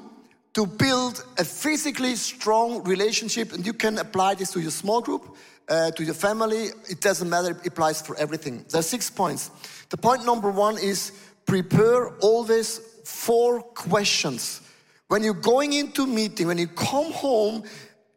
to 0.54 0.64
build 0.66 1.24
a 1.38 1.44
physically 1.44 2.14
strong 2.14 2.84
relationship, 2.84 3.52
and 3.52 3.66
you 3.66 3.72
can 3.72 3.98
apply 3.98 4.34
this 4.34 4.52
to 4.52 4.60
your 4.60 4.70
small 4.70 5.00
group, 5.00 5.36
uh, 5.68 5.90
to 5.92 6.04
your 6.04 6.14
family. 6.14 6.68
It 6.88 7.00
doesn't 7.00 7.28
matter. 7.28 7.50
It 7.50 7.66
applies 7.66 8.00
for 8.00 8.16
everything. 8.16 8.64
There 8.68 8.78
are 8.78 8.82
six 8.82 9.10
points. 9.10 9.50
The 9.88 9.96
point 9.96 10.24
number 10.24 10.50
one 10.50 10.78
is 10.78 11.12
prepare 11.46 12.16
always 12.18 12.78
four 13.04 13.60
questions. 13.60 14.60
When 15.08 15.24
you're 15.24 15.34
going 15.34 15.72
into 15.72 16.06
meeting, 16.06 16.46
when 16.46 16.58
you 16.58 16.68
come 16.68 17.10
home, 17.10 17.64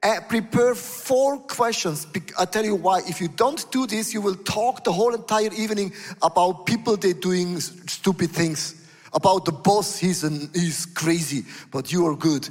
uh, 0.03 0.19
prepare 0.27 0.75
four 0.75 1.37
questions. 1.39 2.05
I 2.37 2.45
tell 2.45 2.65
you 2.65 2.75
why. 2.75 2.99
If 3.07 3.21
you 3.21 3.29
don't 3.29 3.69
do 3.71 3.87
this, 3.87 4.13
you 4.13 4.21
will 4.21 4.35
talk 4.35 4.83
the 4.83 4.91
whole 4.91 5.13
entire 5.15 5.51
evening 5.53 5.93
about 6.21 6.65
people 6.65 6.97
they 6.97 7.13
doing 7.13 7.59
stupid 7.59 8.31
things. 8.31 8.75
About 9.13 9.45
the 9.45 9.51
boss, 9.51 9.97
he's, 9.97 10.23
an, 10.23 10.49
he's 10.53 10.85
crazy, 10.87 11.45
but 11.71 11.91
you 11.91 12.05
are 12.07 12.15
good. 12.15 12.49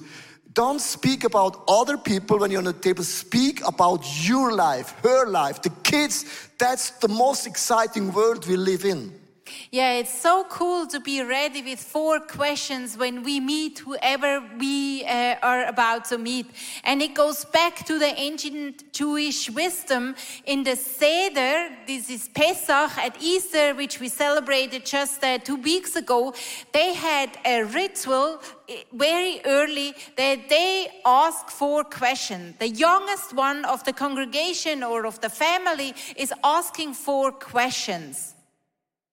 Don't 0.54 0.80
speak 0.80 1.24
about 1.24 1.64
other 1.66 1.96
people 1.96 2.38
when 2.38 2.50
you're 2.50 2.58
on 2.60 2.64
the 2.64 2.72
table. 2.72 3.04
Speak 3.04 3.66
about 3.66 4.04
your 4.26 4.52
life, 4.52 4.94
her 5.02 5.26
life, 5.26 5.60
the 5.62 5.70
kids. 5.82 6.24
That's 6.58 6.90
the 6.90 7.08
most 7.08 7.46
exciting 7.46 8.12
world 8.12 8.46
we 8.46 8.56
live 8.56 8.84
in. 8.84 9.12
Yeah, 9.70 9.94
it's 9.94 10.20
so 10.20 10.44
cool 10.44 10.86
to 10.88 11.00
be 11.00 11.22
ready 11.22 11.62
with 11.62 11.80
four 11.80 12.20
questions 12.20 12.96
when 12.96 13.22
we 13.22 13.40
meet 13.40 13.78
whoever 13.78 14.42
we 14.58 15.04
uh, 15.04 15.36
are 15.42 15.64
about 15.64 16.04
to 16.06 16.18
meet. 16.18 16.46
And 16.84 17.00
it 17.00 17.14
goes 17.14 17.44
back 17.44 17.86
to 17.86 17.98
the 17.98 18.12
ancient 18.18 18.92
Jewish 18.92 19.50
wisdom 19.50 20.14
in 20.44 20.62
the 20.62 20.76
Seder. 20.76 21.70
This 21.86 22.10
is 22.10 22.28
Pesach 22.28 22.98
at 22.98 23.16
Easter, 23.20 23.74
which 23.74 24.00
we 24.00 24.08
celebrated 24.08 24.84
just 24.84 25.22
uh, 25.24 25.38
two 25.38 25.56
weeks 25.56 25.96
ago. 25.96 26.34
They 26.72 26.94
had 26.94 27.30
a 27.44 27.62
ritual 27.62 28.40
eh, 28.68 28.82
very 28.92 29.40
early 29.44 29.94
that 30.16 30.48
they 30.48 30.88
ask 31.04 31.48
four 31.48 31.84
questions. 31.84 32.56
The 32.58 32.68
youngest 32.68 33.34
one 33.34 33.64
of 33.64 33.84
the 33.84 33.92
congregation 33.92 34.82
or 34.82 35.06
of 35.06 35.20
the 35.20 35.30
family 35.30 35.94
is 36.16 36.32
asking 36.44 36.94
four 36.94 37.32
questions. 37.32 38.34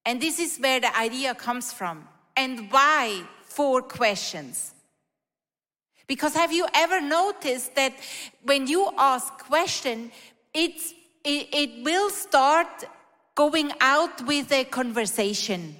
And 0.10 0.20
this 0.20 0.40
is 0.40 0.58
where 0.58 0.80
the 0.80 0.98
idea 0.98 1.36
comes 1.36 1.72
from. 1.72 2.04
And 2.36 2.72
why? 2.72 3.22
Four 3.44 3.84
questions. 3.84 4.74
Because 6.08 6.34
have 6.34 6.52
you 6.52 6.66
ever 6.74 7.00
noticed 7.00 7.76
that 7.76 7.94
when 8.42 8.66
you 8.66 8.90
ask 8.98 9.32
question, 9.38 10.12
it's, 10.52 10.96
it, 11.24 11.50
it 11.54 11.86
will 11.86 12.10
start 12.10 12.86
going 13.36 13.72
out 13.82 14.26
with 14.26 14.52
a 14.52 14.64
conversation. 14.64 15.76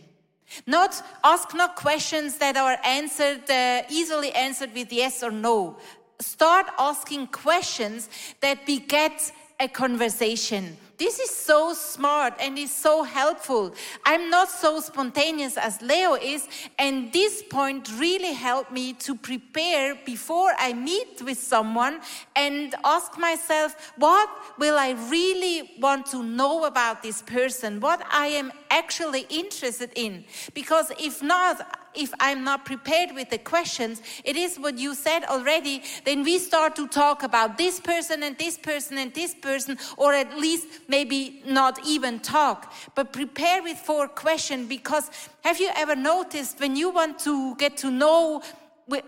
Not 0.68 1.02
ask 1.24 1.56
not 1.56 1.76
questions 1.76 2.38
that 2.38 2.56
are 2.56 2.78
answered 2.86 3.50
uh, 3.50 3.82
easily 3.90 4.32
answered 4.34 4.76
with 4.76 4.94
yes 4.94 5.24
or 5.24 5.32
no. 5.32 5.78
Start 6.22 6.68
asking 6.78 7.28
questions 7.28 8.10
that 8.42 8.64
beget 8.68 9.32
a 9.60 9.68
conversation 9.68 10.78
this 11.00 11.18
is 11.20 11.30
so 11.30 11.74
smart 11.74 12.34
and 12.40 12.58
is 12.60 12.72
so 12.72 13.04
helpful. 13.04 13.74
I'm 14.06 14.30
not 14.30 14.50
so 14.50 14.82
spontaneous 14.82 15.58
as 15.58 15.82
Leo 15.82 16.16
is, 16.16 16.48
and 16.78 17.12
this 17.14 17.42
point 17.42 17.90
really 17.98 18.34
helped 18.34 18.72
me 18.72 18.94
to 18.94 19.16
prepare 19.16 19.96
before 20.06 20.52
I 20.60 20.74
meet 20.74 21.22
with 21.24 21.40
someone 21.40 22.02
and 22.36 22.76
ask 22.84 23.18
myself, 23.18 23.94
what 23.96 24.30
will 24.58 24.78
I 24.78 24.92
really 25.10 25.72
want 25.80 26.06
to 26.08 26.22
know 26.22 26.66
about 26.66 27.02
this 27.02 27.22
person? 27.22 27.80
What 27.80 28.06
I 28.12 28.28
am 28.28 28.52
actually 28.70 29.26
interested 29.30 29.92
in? 29.96 30.26
Because 30.54 30.92
if 31.00 31.24
not, 31.24 31.79
if 31.94 32.14
I'm 32.20 32.44
not 32.44 32.66
prepared 32.66 33.14
with 33.14 33.30
the 33.30 33.38
questions, 33.38 34.02
it 34.24 34.36
is 34.36 34.58
what 34.58 34.78
you 34.78 34.96
said 34.96 35.24
already, 35.26 35.84
then 36.06 36.24
we 36.24 36.40
start 36.40 36.76
to 36.76 36.88
talk 36.88 37.24
about 37.24 37.58
this 37.58 37.80
person 37.80 38.24
and 38.24 38.38
this 38.38 38.58
person 38.58 38.98
and 38.98 39.14
this 39.14 39.34
person, 39.34 39.78
or 39.98 40.14
at 40.14 40.38
least 40.38 40.68
maybe 40.88 41.42
not 41.46 41.80
even 41.86 42.20
talk, 42.20 42.74
but 42.96 43.14
prepare 43.14 43.64
with 43.64 43.78
four 43.78 44.08
questions 44.08 44.68
because 44.68 45.10
have 45.44 45.60
you 45.60 45.70
ever 45.76 45.96
noticed 45.96 46.60
when 46.60 46.76
you 46.76 46.90
want 46.90 47.20
to 47.20 47.56
get 47.56 47.78
to 47.78 47.90
know 47.90 48.42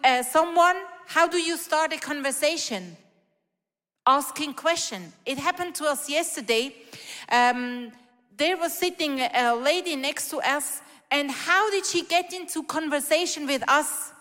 uh, 0.03 0.23
someone, 0.23 0.75
how 1.07 1.27
do 1.27 1.37
you 1.37 1.57
start 1.57 1.93
a 1.93 1.97
conversation? 1.97 2.95
Asking 4.05 4.53
question. 4.53 5.13
It 5.25 5.37
happened 5.37 5.75
to 5.75 5.85
us 5.85 6.09
yesterday. 6.09 6.75
Um, 7.31 7.91
there 8.37 8.57
was 8.57 8.77
sitting 8.77 9.19
a 9.19 9.53
lady 9.55 9.95
next 9.95 10.29
to 10.29 10.37
us 10.37 10.81
and 11.11 11.29
how 11.29 11.69
did 11.69 11.85
she 11.85 12.03
get 12.03 12.33
into 12.33 12.63
conversation 12.63 13.45
with 13.45 13.63
us? 13.69 14.13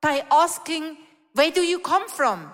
By 0.00 0.24
asking, 0.30 0.96
Where 1.34 1.50
do 1.50 1.60
you 1.60 1.80
come 1.80 2.08
from? 2.08 2.52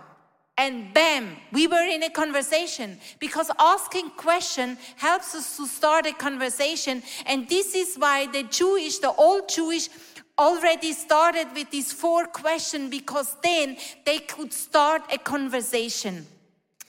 And 0.56 0.94
bam, 0.94 1.36
we 1.52 1.66
were 1.66 1.82
in 1.82 2.04
a 2.04 2.10
conversation 2.10 2.98
because 3.18 3.50
asking 3.58 4.10
question 4.10 4.78
helps 4.96 5.34
us 5.34 5.56
to 5.56 5.66
start 5.66 6.06
a 6.06 6.12
conversation. 6.12 7.02
And 7.26 7.48
this 7.48 7.74
is 7.74 7.96
why 7.96 8.26
the 8.26 8.44
Jewish, 8.44 8.98
the 8.98 9.12
old 9.12 9.48
Jewish, 9.48 9.88
already 10.38 10.92
started 10.92 11.48
with 11.54 11.70
these 11.70 11.92
four 11.92 12.26
questions 12.26 12.90
because 12.90 13.36
then 13.42 13.76
they 14.06 14.20
could 14.20 14.52
start 14.52 15.02
a 15.12 15.18
conversation. 15.18 16.26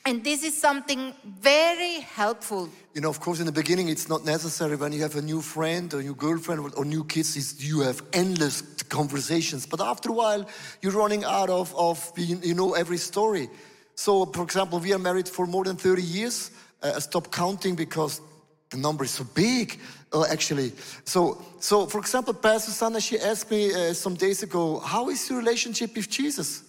And 0.07 0.23
this 0.23 0.43
is 0.43 0.55
something 0.55 1.15
very 1.23 1.99
helpful. 2.01 2.69
You 2.93 3.01
know, 3.01 3.09
of 3.09 3.19
course, 3.19 3.39
in 3.39 3.47
the 3.47 3.51
beginning, 3.51 3.89
it's 3.89 4.07
not 4.07 4.23
necessary 4.23 4.75
when 4.75 4.91
you 4.91 5.01
have 5.01 5.15
a 5.15 5.21
new 5.21 5.41
friend 5.41 5.91
or 5.95 6.03
new 6.03 6.13
girlfriend 6.13 6.73
or 6.77 6.85
new 6.85 7.03
kids, 7.03 7.59
you 7.59 7.79
have 7.79 8.03
endless 8.13 8.61
conversations. 8.89 9.65
But 9.65 9.81
after 9.81 10.09
a 10.09 10.13
while, 10.13 10.47
you're 10.83 10.91
running 10.91 11.23
out 11.23 11.49
of, 11.49 11.73
of 11.75 12.11
you 12.17 12.53
know, 12.53 12.75
every 12.75 12.97
story. 12.97 13.49
So, 13.95 14.27
for 14.27 14.43
example, 14.43 14.77
we 14.77 14.93
are 14.93 14.99
married 14.99 15.27
for 15.27 15.47
more 15.47 15.63
than 15.63 15.75
30 15.75 16.03
years. 16.03 16.51
Uh, 16.83 16.93
I 16.95 16.99
stopped 16.99 17.31
counting 17.31 17.73
because 17.73 18.21
the 18.69 18.77
number 18.77 19.05
is 19.05 19.11
so 19.11 19.23
big, 19.23 19.79
uh, 20.13 20.25
actually. 20.29 20.73
So, 21.05 21.43
so, 21.59 21.87
for 21.87 21.97
example, 21.97 22.35
Pastor 22.35 22.71
Sana, 22.71 23.01
she 23.01 23.17
asked 23.17 23.49
me 23.49 23.73
uh, 23.73 23.93
some 23.93 24.13
days 24.13 24.43
ago, 24.43 24.79
how 24.81 25.09
is 25.09 25.27
your 25.27 25.39
relationship 25.39 25.95
with 25.95 26.11
Jesus? 26.11 26.64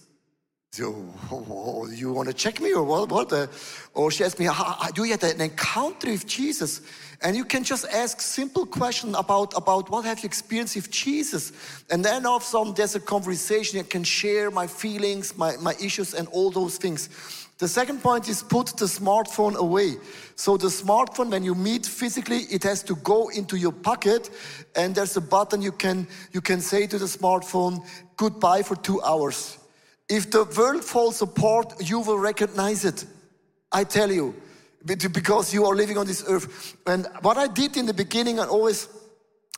Oh, 0.81 1.87
you 1.91 2.11
want 2.11 2.27
to 2.27 2.33
check 2.33 2.59
me 2.59 2.73
or 2.73 2.83
what? 2.83 3.11
what 3.11 3.49
or 3.93 4.11
she 4.11 4.23
asked 4.23 4.39
me, 4.39 4.47
do 4.93 5.05
you 5.05 5.11
have 5.11 5.23
an 5.23 5.41
encounter 5.41 6.09
with 6.09 6.27
Jesus? 6.27 6.81
And 7.21 7.35
you 7.35 7.45
can 7.45 7.63
just 7.63 7.85
ask 7.87 8.21
simple 8.21 8.65
question 8.65 9.15
about, 9.15 9.53
about 9.57 9.89
what 9.89 10.05
have 10.05 10.19
you 10.19 10.27
experienced 10.27 10.75
with 10.75 10.91
Jesus? 10.91 11.51
And 11.89 12.05
then 12.05 12.25
of 12.25 12.43
sudden 12.43 12.73
there's 12.75 12.95
a 12.95 12.99
conversation. 12.99 13.79
I 13.79 13.83
can 13.83 14.03
share 14.03 14.51
my 14.51 14.67
feelings, 14.67 15.35
my, 15.35 15.57
my 15.57 15.73
issues 15.81 16.13
and 16.13 16.27
all 16.29 16.51
those 16.51 16.77
things. 16.77 17.09
The 17.57 17.67
second 17.67 18.03
point 18.03 18.29
is 18.29 18.43
put 18.43 18.67
the 18.77 18.85
smartphone 18.85 19.55
away. 19.55 19.95
So 20.35 20.57
the 20.57 20.67
smartphone, 20.67 21.31
when 21.31 21.43
you 21.43 21.55
meet 21.55 21.87
physically, 21.87 22.41
it 22.51 22.61
has 22.63 22.83
to 22.83 22.95
go 22.97 23.29
into 23.29 23.57
your 23.57 23.71
pocket 23.71 24.29
and 24.75 24.93
there's 24.93 25.17
a 25.17 25.21
button 25.21 25.63
you 25.63 25.71
can, 25.71 26.07
you 26.33 26.41
can 26.41 26.61
say 26.61 26.85
to 26.85 26.99
the 26.99 27.05
smartphone, 27.05 27.83
goodbye 28.15 28.61
for 28.61 28.75
two 28.75 29.01
hours. 29.01 29.57
If 30.09 30.31
the 30.31 30.45
world 30.45 30.83
falls 30.83 31.21
apart, 31.21 31.73
you 31.89 31.99
will 31.99 32.17
recognize 32.17 32.85
it. 32.85 33.05
I 33.71 33.83
tell 33.83 34.11
you, 34.11 34.35
because 34.85 35.53
you 35.53 35.65
are 35.65 35.75
living 35.75 35.97
on 35.97 36.07
this 36.07 36.23
earth. 36.27 36.77
And 36.85 37.07
what 37.21 37.37
I 37.37 37.47
did 37.47 37.75
in 37.75 37.85
the 37.85 37.93
beginning, 37.93 38.39
I 38.39 38.45
always 38.45 38.87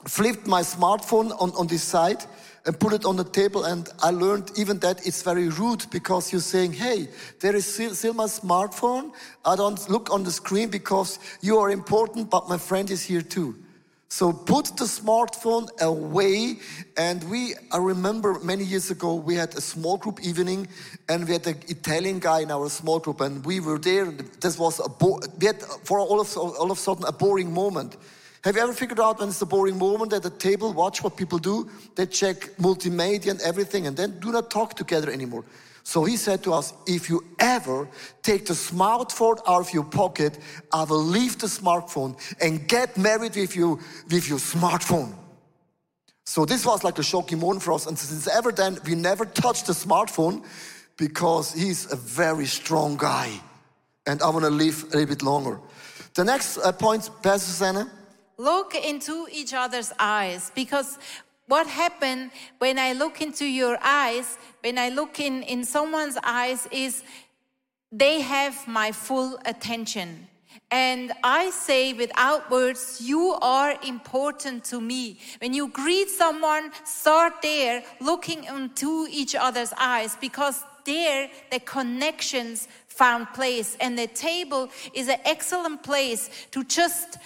flipped 0.08 0.48
my 0.48 0.62
smartphone 0.62 1.40
on, 1.40 1.52
on 1.52 1.68
this 1.68 1.84
side 1.84 2.24
and 2.66 2.80
put 2.80 2.94
it 2.94 3.06
on 3.06 3.16
the 3.16 3.24
table. 3.24 3.66
And 3.66 3.88
I 4.02 4.10
learned 4.10 4.52
even 4.58 4.80
that 4.80 5.06
it's 5.06 5.22
very 5.22 5.50
rude 5.50 5.86
because 5.92 6.32
you're 6.32 6.42
saying, 6.42 6.74
hey, 6.74 7.10
there 7.40 7.56
is 7.56 7.72
still, 7.72 7.94
still 7.94 8.14
my 8.14 8.26
smartphone. 8.26 9.12
I 9.46 9.56
don't 9.56 9.90
look 9.90 10.12
on 10.12 10.24
the 10.24 10.32
screen 10.32 10.70
because 10.70 11.20
you 11.42 11.60
are 11.60 11.70
important, 11.70 12.30
but 12.30 12.50
my 12.50 12.58
friend 12.58 12.90
is 12.90 13.04
here 13.04 13.22
too. 13.22 13.56
So 14.12 14.34
put 14.34 14.66
the 14.76 14.86
smartphone 14.86 15.70
away. 15.80 16.58
And 16.98 17.24
we, 17.30 17.54
I 17.72 17.78
remember 17.78 18.40
many 18.40 18.64
years 18.64 18.90
ago, 18.90 19.14
we 19.14 19.36
had 19.36 19.56
a 19.56 19.62
small 19.62 19.98
group 19.98 20.20
evening 20.22 20.68
and 21.08 21.28
we 21.28 21.34
had 21.34 21.46
an 21.46 21.60
Italian 21.68 22.20
guy 22.20 22.42
in 22.42 22.52
our 22.52 22.70
small 22.70 23.00
group 23.00 23.22
and 23.22 23.46
we 23.46 23.60
were 23.60 23.78
there. 23.78 24.06
And 24.06 24.20
This 24.42 24.58
was 24.58 24.80
a, 24.80 24.90
bo- 24.90 25.22
we 25.40 25.46
had 25.46 25.62
for 25.62 26.00
all 26.00 26.20
of, 26.20 26.36
all 26.36 26.72
of 26.72 26.78
a 26.78 26.82
sudden 26.82 27.06
a 27.06 27.12
boring 27.12 27.54
moment. 27.54 27.98
Have 28.44 28.56
you 28.56 28.64
ever 28.64 28.74
figured 28.74 29.00
out 29.00 29.20
when 29.20 29.30
it's 29.30 29.42
a 29.42 29.46
boring 29.46 29.78
moment 29.78 30.14
at 30.14 30.24
the 30.24 30.30
table, 30.30 30.74
watch 30.74 31.04
what 31.04 31.16
people 31.16 31.38
do? 31.38 31.70
They 31.96 32.06
check 32.06 32.56
multimedia 32.58 33.32
and 33.32 33.42
everything 33.42 33.86
and 33.86 33.96
then 33.96 34.20
do 34.20 34.32
not 34.32 34.50
talk 34.50 34.76
together 34.76 35.12
anymore. 35.12 35.44
So 35.84 36.04
he 36.04 36.18
said 36.18 36.44
to 36.44 36.54
us, 36.54 36.74
if 36.86 37.10
you 37.10 37.24
ever 37.40 37.88
take 38.22 38.46
the 38.46 38.54
smartphone 38.54 39.40
out 39.48 39.62
of 39.62 39.74
your 39.74 39.84
pocket, 39.84 40.38
I 40.72 40.84
will 40.84 41.04
leave 41.04 41.40
the 41.40 41.48
smartphone 41.48 42.18
and 42.42 42.68
get 42.68 42.98
married 42.98 43.36
with 43.36 43.56
you 43.56 43.80
with 44.12 44.28
your 44.30 44.40
smartphone. 44.40 45.14
So 46.26 46.46
this 46.46 46.64
was 46.64 46.84
like 46.84 47.00
a 47.00 47.04
shocking 47.04 47.40
moment 47.40 47.64
for 47.64 47.74
us. 47.74 47.88
And 47.88 47.98
since 47.98 48.28
ever 48.28 48.52
then, 48.52 48.78
we 48.86 48.94
never 48.94 49.26
touched 49.26 49.66
the 49.66 49.74
smartphone 49.74 50.46
because 50.96 51.54
he's 51.54 51.92
a 51.92 51.96
very 51.96 52.46
strong 52.46 52.98
guy. 52.98 53.32
And 54.06 54.22
I 54.22 54.30
want 54.30 54.46
to 54.46 54.52
live 54.52 54.84
a 54.84 54.98
little 54.98 55.08
bit 55.08 55.24
longer. 55.24 55.60
The 56.14 56.24
next 56.24 56.58
uh, 56.58 56.72
point, 56.72 57.10
Pastor 57.24 57.48
Susanna. 57.48 57.92
Look 58.38 58.76
into 58.76 59.28
each 59.32 59.54
other's 59.54 59.92
eyes 59.98 60.52
because 60.54 61.00
what 61.50 61.68
happened 61.68 62.32
when 62.60 62.78
I 62.80 62.94
look 62.94 63.22
into 63.22 63.46
your 63.46 63.78
eyes, 63.82 64.38
when 64.62 64.78
I 64.78 64.90
look 64.90 65.20
in, 65.20 65.44
in 65.44 65.66
someone's 65.66 66.18
eyes, 66.24 66.68
is 66.72 67.04
they 67.92 68.22
have 68.22 68.68
my 68.68 68.92
full 68.92 69.40
attention. 69.46 70.28
And 70.72 71.12
I 71.24 71.50
say 71.50 71.94
without 71.94 72.52
words, 72.52 73.02
you 73.04 73.36
are 73.42 73.76
important 73.84 74.64
to 74.66 74.80
me. 74.80 75.20
When 75.40 75.54
you 75.54 75.70
greet 75.70 76.10
someone, 76.10 76.72
start 76.86 77.34
there 77.42 77.84
looking 78.00 78.44
into 78.44 79.08
each 79.10 79.34
other's 79.34 79.74
eyes 79.80 80.16
because 80.22 80.64
there 80.86 81.30
the 81.52 81.60
connections 81.62 82.68
found 82.88 83.34
place. 83.34 83.76
And 83.82 83.98
the 83.98 84.08
table 84.08 84.70
is 84.94 85.08
an 85.08 85.20
excellent 85.26 85.82
place 85.82 86.30
to 86.52 86.64
just 86.64 87.18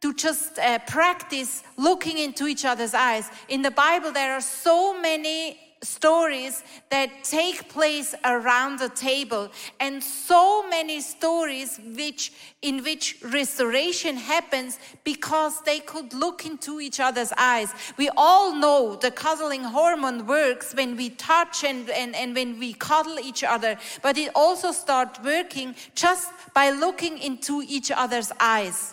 to 0.00 0.14
just 0.14 0.58
uh, 0.58 0.78
practice 0.86 1.62
looking 1.76 2.18
into 2.18 2.46
each 2.46 2.64
other's 2.64 2.94
eyes. 2.94 3.28
In 3.48 3.62
the 3.62 3.70
Bible, 3.70 4.12
there 4.12 4.32
are 4.32 4.40
so 4.40 4.98
many 5.00 5.58
stories 5.82 6.62
that 6.90 7.24
take 7.24 7.68
place 7.70 8.14
around 8.24 8.78
the 8.78 8.88
table 8.90 9.50
and 9.78 10.02
so 10.02 10.68
many 10.68 11.00
stories 11.00 11.80
which 11.96 12.32
in 12.60 12.82
which 12.84 13.16
restoration 13.22 14.16
happens 14.16 14.78
because 15.04 15.62
they 15.62 15.80
could 15.80 16.12
look 16.12 16.44
into 16.44 16.82
each 16.82 17.00
other's 17.00 17.32
eyes 17.38 17.72
we 17.96 18.10
all 18.14 18.54
know 18.54 18.94
the 18.96 19.10
cuddling 19.10 19.64
hormone 19.64 20.26
works 20.26 20.74
when 20.74 20.96
we 20.96 21.08
touch 21.08 21.64
and, 21.64 21.88
and, 21.88 22.14
and 22.14 22.34
when 22.34 22.58
we 22.58 22.74
cuddle 22.74 23.18
each 23.18 23.42
other 23.42 23.78
but 24.02 24.18
it 24.18 24.30
also 24.34 24.72
starts 24.72 25.18
working 25.24 25.74
just 25.94 26.30
by 26.52 26.68
looking 26.68 27.16
into 27.16 27.62
each 27.66 27.90
other's 27.90 28.30
eyes 28.38 28.92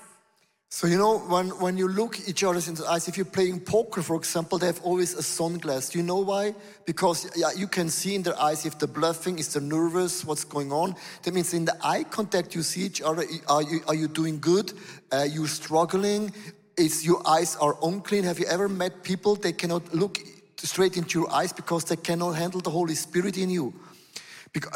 so 0.69 0.86
you 0.86 0.97
know, 0.97 1.19
when, 1.19 1.49
when 1.60 1.77
you 1.77 1.88
look 1.88 2.19
each 2.27 2.43
other 2.43 2.60
in 2.67 2.75
the 2.75 2.86
eyes, 2.89 3.08
if 3.08 3.15
you're 3.15 3.25
playing 3.25 3.62
poker, 3.62 4.01
for 4.01 4.17
example, 4.17 4.58
they 4.58 4.65
have 4.65 4.82
always 4.84 5.13
a 5.13 5.21
sunglass. 5.21 5.91
Do 5.91 5.97
you 5.97 6.03
know 6.03 6.17
why? 6.17 6.56
Because 6.86 7.32
yeah, 7.38 7.51
you 7.56 7.67
can 7.67 7.89
see 7.89 8.15
in 8.15 8.23
their 8.23 8.38
eyes 8.39 8.65
if 8.65 8.77
they're 8.77 8.88
bluffing, 8.88 9.39
if 9.39 9.53
they're 9.53 9.62
nervous, 9.62 10.25
what's 10.25 10.43
going 10.43 10.73
on. 10.73 10.95
That 11.23 11.34
means 11.34 11.53
in 11.53 11.63
the 11.63 11.77
eye 11.82 12.03
contact, 12.03 12.53
you 12.53 12.63
see 12.63 12.82
each 12.82 13.01
other. 13.01 13.23
Are 13.47 13.62
you, 13.62 13.80
are 13.88 13.95
you 13.95 14.10
doing 14.10 14.39
good? 14.41 14.73
Are 15.12 15.25
you 15.25 15.47
struggling? 15.47 16.34
Is 16.75 17.06
your 17.06 17.25
eyes 17.25 17.56
are 17.56 17.77
unclean? 17.82 18.25
Have 18.25 18.38
you 18.38 18.45
ever 18.47 18.67
met 18.67 19.03
people, 19.03 19.36
they 19.36 19.53
cannot 19.53 19.93
look 19.93 20.19
straight 20.58 20.97
into 20.97 21.19
your 21.19 21.32
eyes 21.32 21.53
because 21.53 21.86
they 21.86 21.95
cannot 21.95 22.32
handle 22.32 22.60
the 22.60 22.71
Holy 22.71 22.95
Spirit 22.95 23.38
in 23.38 23.49
you? 23.49 23.73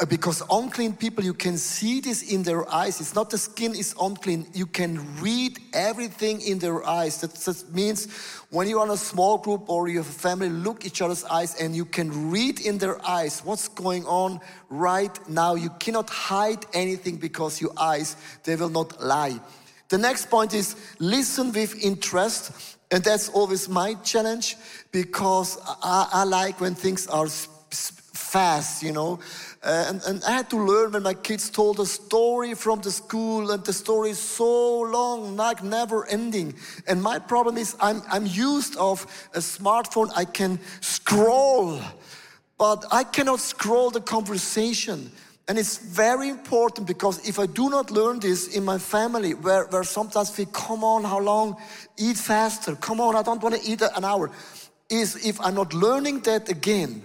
Uh, 0.00 0.04
because 0.06 0.42
unclean 0.50 0.92
people, 0.94 1.24
you 1.24 1.34
can 1.34 1.56
see 1.56 2.00
this 2.00 2.22
in 2.22 2.42
their 2.42 2.68
eyes. 2.72 3.00
It's 3.00 3.14
not 3.14 3.30
the 3.30 3.38
skin 3.38 3.74
is 3.74 3.94
unclean. 4.00 4.46
You 4.54 4.66
can 4.66 5.00
read 5.20 5.58
everything 5.72 6.40
in 6.42 6.58
their 6.58 6.84
eyes. 6.84 7.20
That, 7.20 7.34
that 7.34 7.74
means 7.74 8.08
when 8.50 8.68
you're 8.68 8.80
on 8.80 8.90
a 8.90 8.96
small 8.96 9.38
group 9.38 9.68
or 9.68 9.88
you 9.88 9.98
have 9.98 10.08
a 10.08 10.12
family, 10.12 10.50
look 10.50 10.84
each 10.84 11.00
other's 11.00 11.24
eyes 11.24 11.60
and 11.60 11.74
you 11.74 11.84
can 11.84 12.30
read 12.30 12.60
in 12.60 12.78
their 12.78 13.04
eyes 13.06 13.40
what's 13.44 13.68
going 13.68 14.04
on 14.04 14.40
right 14.68 15.16
now. 15.28 15.54
You 15.54 15.70
cannot 15.80 16.10
hide 16.10 16.64
anything 16.74 17.16
because 17.16 17.60
your 17.60 17.72
eyes, 17.76 18.16
they 18.44 18.56
will 18.56 18.68
not 18.70 19.02
lie. 19.02 19.40
The 19.88 19.98
next 19.98 20.30
point 20.30 20.54
is 20.54 20.76
listen 20.98 21.52
with 21.52 21.82
interest. 21.82 22.76
And 22.90 23.02
that's 23.02 23.30
always 23.30 23.70
my 23.70 23.94
challenge 24.04 24.56
because 24.90 25.58
I, 25.82 26.08
I 26.12 26.24
like 26.24 26.60
when 26.60 26.74
things 26.74 27.06
are 27.06 27.28
fast, 28.32 28.82
you 28.82 28.92
know. 28.92 29.20
Uh, 29.62 29.84
and, 29.88 30.00
and, 30.06 30.24
I 30.24 30.32
had 30.32 30.48
to 30.50 30.56
learn 30.56 30.92
when 30.92 31.02
my 31.02 31.12
kids 31.14 31.50
told 31.50 31.78
a 31.80 31.86
story 31.86 32.54
from 32.54 32.80
the 32.80 32.90
school, 32.90 33.50
and 33.50 33.62
the 33.62 33.72
story 33.74 34.10
is 34.10 34.18
so 34.18 34.80
long, 34.80 35.36
like 35.36 35.62
never 35.62 36.06
ending. 36.08 36.54
And 36.88 37.02
my 37.02 37.18
problem 37.18 37.58
is 37.58 37.76
I'm, 37.78 38.02
I'm 38.10 38.26
used 38.26 38.76
of 38.76 39.02
a 39.34 39.40
smartphone. 39.40 40.10
I 40.16 40.24
can 40.24 40.58
scroll, 40.80 41.78
but 42.56 42.86
I 42.90 43.04
cannot 43.04 43.40
scroll 43.40 43.90
the 43.90 44.00
conversation. 44.00 45.12
And 45.46 45.58
it's 45.58 45.76
very 45.76 46.28
important 46.30 46.86
because 46.86 47.28
if 47.28 47.38
I 47.38 47.46
do 47.46 47.68
not 47.68 47.90
learn 47.90 48.20
this 48.20 48.56
in 48.56 48.64
my 48.64 48.78
family, 48.78 49.34
where, 49.34 49.66
where 49.66 49.84
sometimes 49.84 50.38
we 50.38 50.46
come 50.46 50.84
on, 50.84 51.04
how 51.04 51.20
long? 51.20 51.56
Eat 51.98 52.16
faster. 52.16 52.76
Come 52.76 53.00
on, 53.00 53.14
I 53.14 53.22
don't 53.22 53.42
want 53.42 53.56
to 53.56 53.70
eat 53.70 53.82
an 53.82 54.04
hour. 54.04 54.30
Is 54.88 55.26
if 55.26 55.38
I'm 55.40 55.54
not 55.54 55.74
learning 55.74 56.20
that 56.20 56.48
again, 56.48 57.02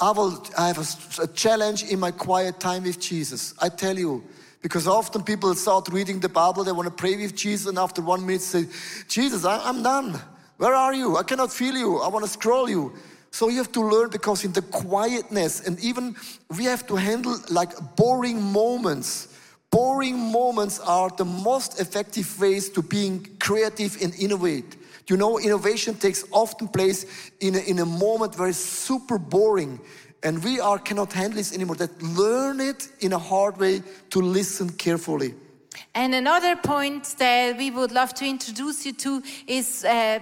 I 0.00 0.10
will 0.10 0.44
I 0.58 0.68
have 0.68 0.78
a, 0.78 1.22
a 1.22 1.26
challenge 1.28 1.84
in 1.84 2.00
my 2.00 2.10
quiet 2.10 2.60
time 2.60 2.84
with 2.84 3.00
Jesus. 3.00 3.54
I 3.60 3.68
tell 3.68 3.98
you, 3.98 4.24
because 4.60 4.86
often 4.86 5.22
people 5.22 5.54
start 5.54 5.88
reading 5.88 6.20
the 6.20 6.28
Bible, 6.28 6.64
they 6.64 6.72
want 6.72 6.86
to 6.86 6.94
pray 6.94 7.16
with 7.16 7.34
Jesus, 7.34 7.66
and 7.66 7.78
after 7.78 8.02
one 8.02 8.24
minute 8.24 8.42
say, 8.42 8.66
Jesus, 9.08 9.44
I, 9.44 9.58
I'm 9.58 9.82
done. 9.82 10.20
Where 10.56 10.74
are 10.74 10.94
you? 10.94 11.16
I 11.16 11.22
cannot 11.24 11.52
feel 11.52 11.74
you. 11.76 11.98
I 11.98 12.08
want 12.08 12.24
to 12.24 12.30
scroll 12.30 12.68
you. 12.70 12.92
So 13.32 13.48
you 13.48 13.58
have 13.58 13.72
to 13.72 13.80
learn 13.80 14.10
because 14.10 14.44
in 14.44 14.52
the 14.52 14.62
quietness, 14.62 15.66
and 15.66 15.80
even 15.80 16.14
we 16.56 16.64
have 16.64 16.86
to 16.88 16.96
handle 16.96 17.36
like 17.50 17.96
boring 17.96 18.42
moments. 18.42 19.28
Boring 19.70 20.18
moments 20.18 20.78
are 20.80 21.08
the 21.08 21.24
most 21.24 21.80
effective 21.80 22.38
ways 22.38 22.68
to 22.70 22.82
being 22.82 23.26
creative 23.40 23.96
and 24.02 24.14
innovate. 24.16 24.76
You 25.08 25.16
know, 25.16 25.38
innovation 25.38 25.94
takes 25.94 26.24
often 26.30 26.68
place 26.68 27.30
in 27.40 27.54
a, 27.54 27.58
in 27.58 27.78
a 27.78 27.86
moment 27.86 28.38
where 28.38 28.48
it's 28.48 28.58
super 28.58 29.18
boring. 29.18 29.80
And 30.22 30.42
we 30.44 30.60
are 30.60 30.78
cannot 30.78 31.12
handle 31.12 31.36
this 31.36 31.52
anymore. 31.52 31.76
That 31.76 32.00
learn 32.02 32.60
it 32.60 32.88
in 33.00 33.12
a 33.12 33.18
hard 33.18 33.56
way 33.56 33.82
to 34.10 34.20
listen 34.20 34.70
carefully. 34.70 35.34
And 35.94 36.14
another 36.14 36.56
point 36.56 37.16
that 37.18 37.56
we 37.56 37.70
would 37.70 37.92
love 37.92 38.14
to 38.14 38.26
introduce 38.26 38.86
you 38.86 38.92
to 38.92 39.22
is 39.46 39.84
uh, 39.84 40.20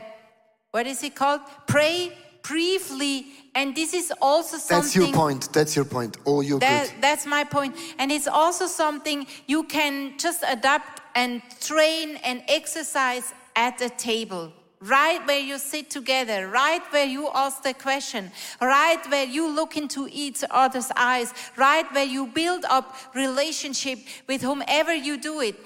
what 0.70 0.86
is 0.86 1.02
it 1.02 1.14
called? 1.14 1.40
Pray 1.66 2.12
briefly. 2.42 3.26
And 3.54 3.74
this 3.74 3.92
is 3.92 4.12
also 4.22 4.56
something. 4.56 4.82
That's 4.82 4.96
your 4.96 5.12
point. 5.12 5.52
That's 5.52 5.76
your 5.76 5.84
point. 5.84 6.16
Oh, 6.24 6.40
you're 6.40 6.60
that, 6.60 6.90
good. 6.90 7.02
That's 7.02 7.26
my 7.26 7.44
point. 7.44 7.76
And 7.98 8.10
it's 8.10 8.28
also 8.28 8.66
something 8.66 9.26
you 9.46 9.64
can 9.64 10.16
just 10.18 10.42
adapt 10.48 11.02
and 11.14 11.42
train 11.60 12.16
and 12.24 12.42
exercise 12.48 13.34
at 13.56 13.78
the 13.78 13.90
table. 13.90 14.52
Right 14.82 15.20
where 15.26 15.38
you 15.38 15.58
sit 15.58 15.90
together, 15.90 16.48
right 16.48 16.80
where 16.90 17.04
you 17.04 17.28
ask 17.34 17.62
the 17.62 17.74
question, 17.74 18.30
right 18.62 18.98
where 19.10 19.26
you 19.26 19.46
look 19.54 19.76
into 19.76 20.08
each 20.10 20.42
other's 20.50 20.90
eyes, 20.96 21.34
right 21.56 21.84
where 21.92 22.06
you 22.06 22.26
build 22.28 22.64
up 22.64 22.96
relationship 23.14 23.98
with 24.26 24.40
whomever 24.40 24.94
you 24.94 25.18
do 25.18 25.40
it. 25.40 25.56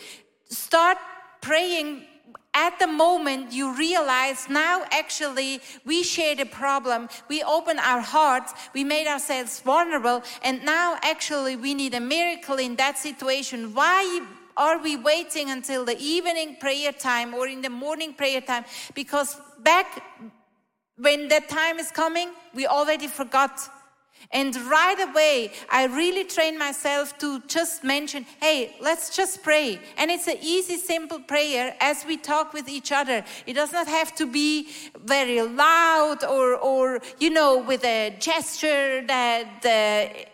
Start 0.48 0.98
praying 1.40 2.02
at 2.54 2.78
the 2.78 2.86
moment 2.86 3.52
you 3.52 3.76
realize 3.76 4.48
now 4.48 4.84
actually 4.90 5.60
we 5.84 6.02
share 6.02 6.34
the 6.34 6.46
problem. 6.46 7.08
We 7.28 7.42
open 7.42 7.78
our 7.78 8.00
hearts. 8.00 8.52
We 8.72 8.84
made 8.84 9.06
ourselves 9.06 9.60
vulnerable. 9.60 10.22
And 10.42 10.64
now 10.64 10.98
actually 11.02 11.56
we 11.56 11.74
need 11.74 11.94
a 11.94 12.00
miracle 12.00 12.56
in 12.56 12.76
that 12.76 12.98
situation. 12.98 13.74
Why 13.74 14.26
are 14.56 14.78
we 14.78 14.96
waiting 14.96 15.50
until 15.50 15.84
the 15.84 15.98
evening 15.98 16.56
prayer 16.60 16.92
time 16.92 17.34
or 17.34 17.46
in 17.46 17.60
the 17.62 17.70
morning 17.70 18.12
prayer 18.14 18.40
time 18.40 18.64
because 18.94 19.36
back 19.62 20.02
when 20.96 21.28
that 21.28 21.48
time 21.48 21.78
is 21.78 21.90
coming 21.90 22.30
we 22.54 22.66
already 22.66 23.08
forgot 23.08 23.68
and 24.32 24.56
right 24.56 25.00
away, 25.00 25.52
I 25.70 25.84
really 25.86 26.24
train 26.24 26.58
myself 26.58 27.16
to 27.18 27.40
just 27.46 27.84
mention, 27.84 28.26
hey, 28.40 28.74
let's 28.80 29.14
just 29.14 29.42
pray. 29.42 29.80
And 29.96 30.10
it's 30.10 30.26
an 30.26 30.38
easy, 30.40 30.76
simple 30.76 31.20
prayer 31.20 31.76
as 31.80 32.04
we 32.04 32.16
talk 32.16 32.52
with 32.52 32.68
each 32.68 32.92
other. 32.92 33.24
It 33.46 33.54
does 33.54 33.72
not 33.72 33.86
have 33.86 34.14
to 34.16 34.26
be 34.26 34.68
very 35.04 35.42
loud 35.42 36.24
or, 36.24 36.56
or 36.56 37.00
you 37.18 37.30
know, 37.30 37.58
with 37.58 37.84
a 37.84 38.16
gesture 38.18 39.04
that. 39.06 39.64
Uh, 39.64 40.30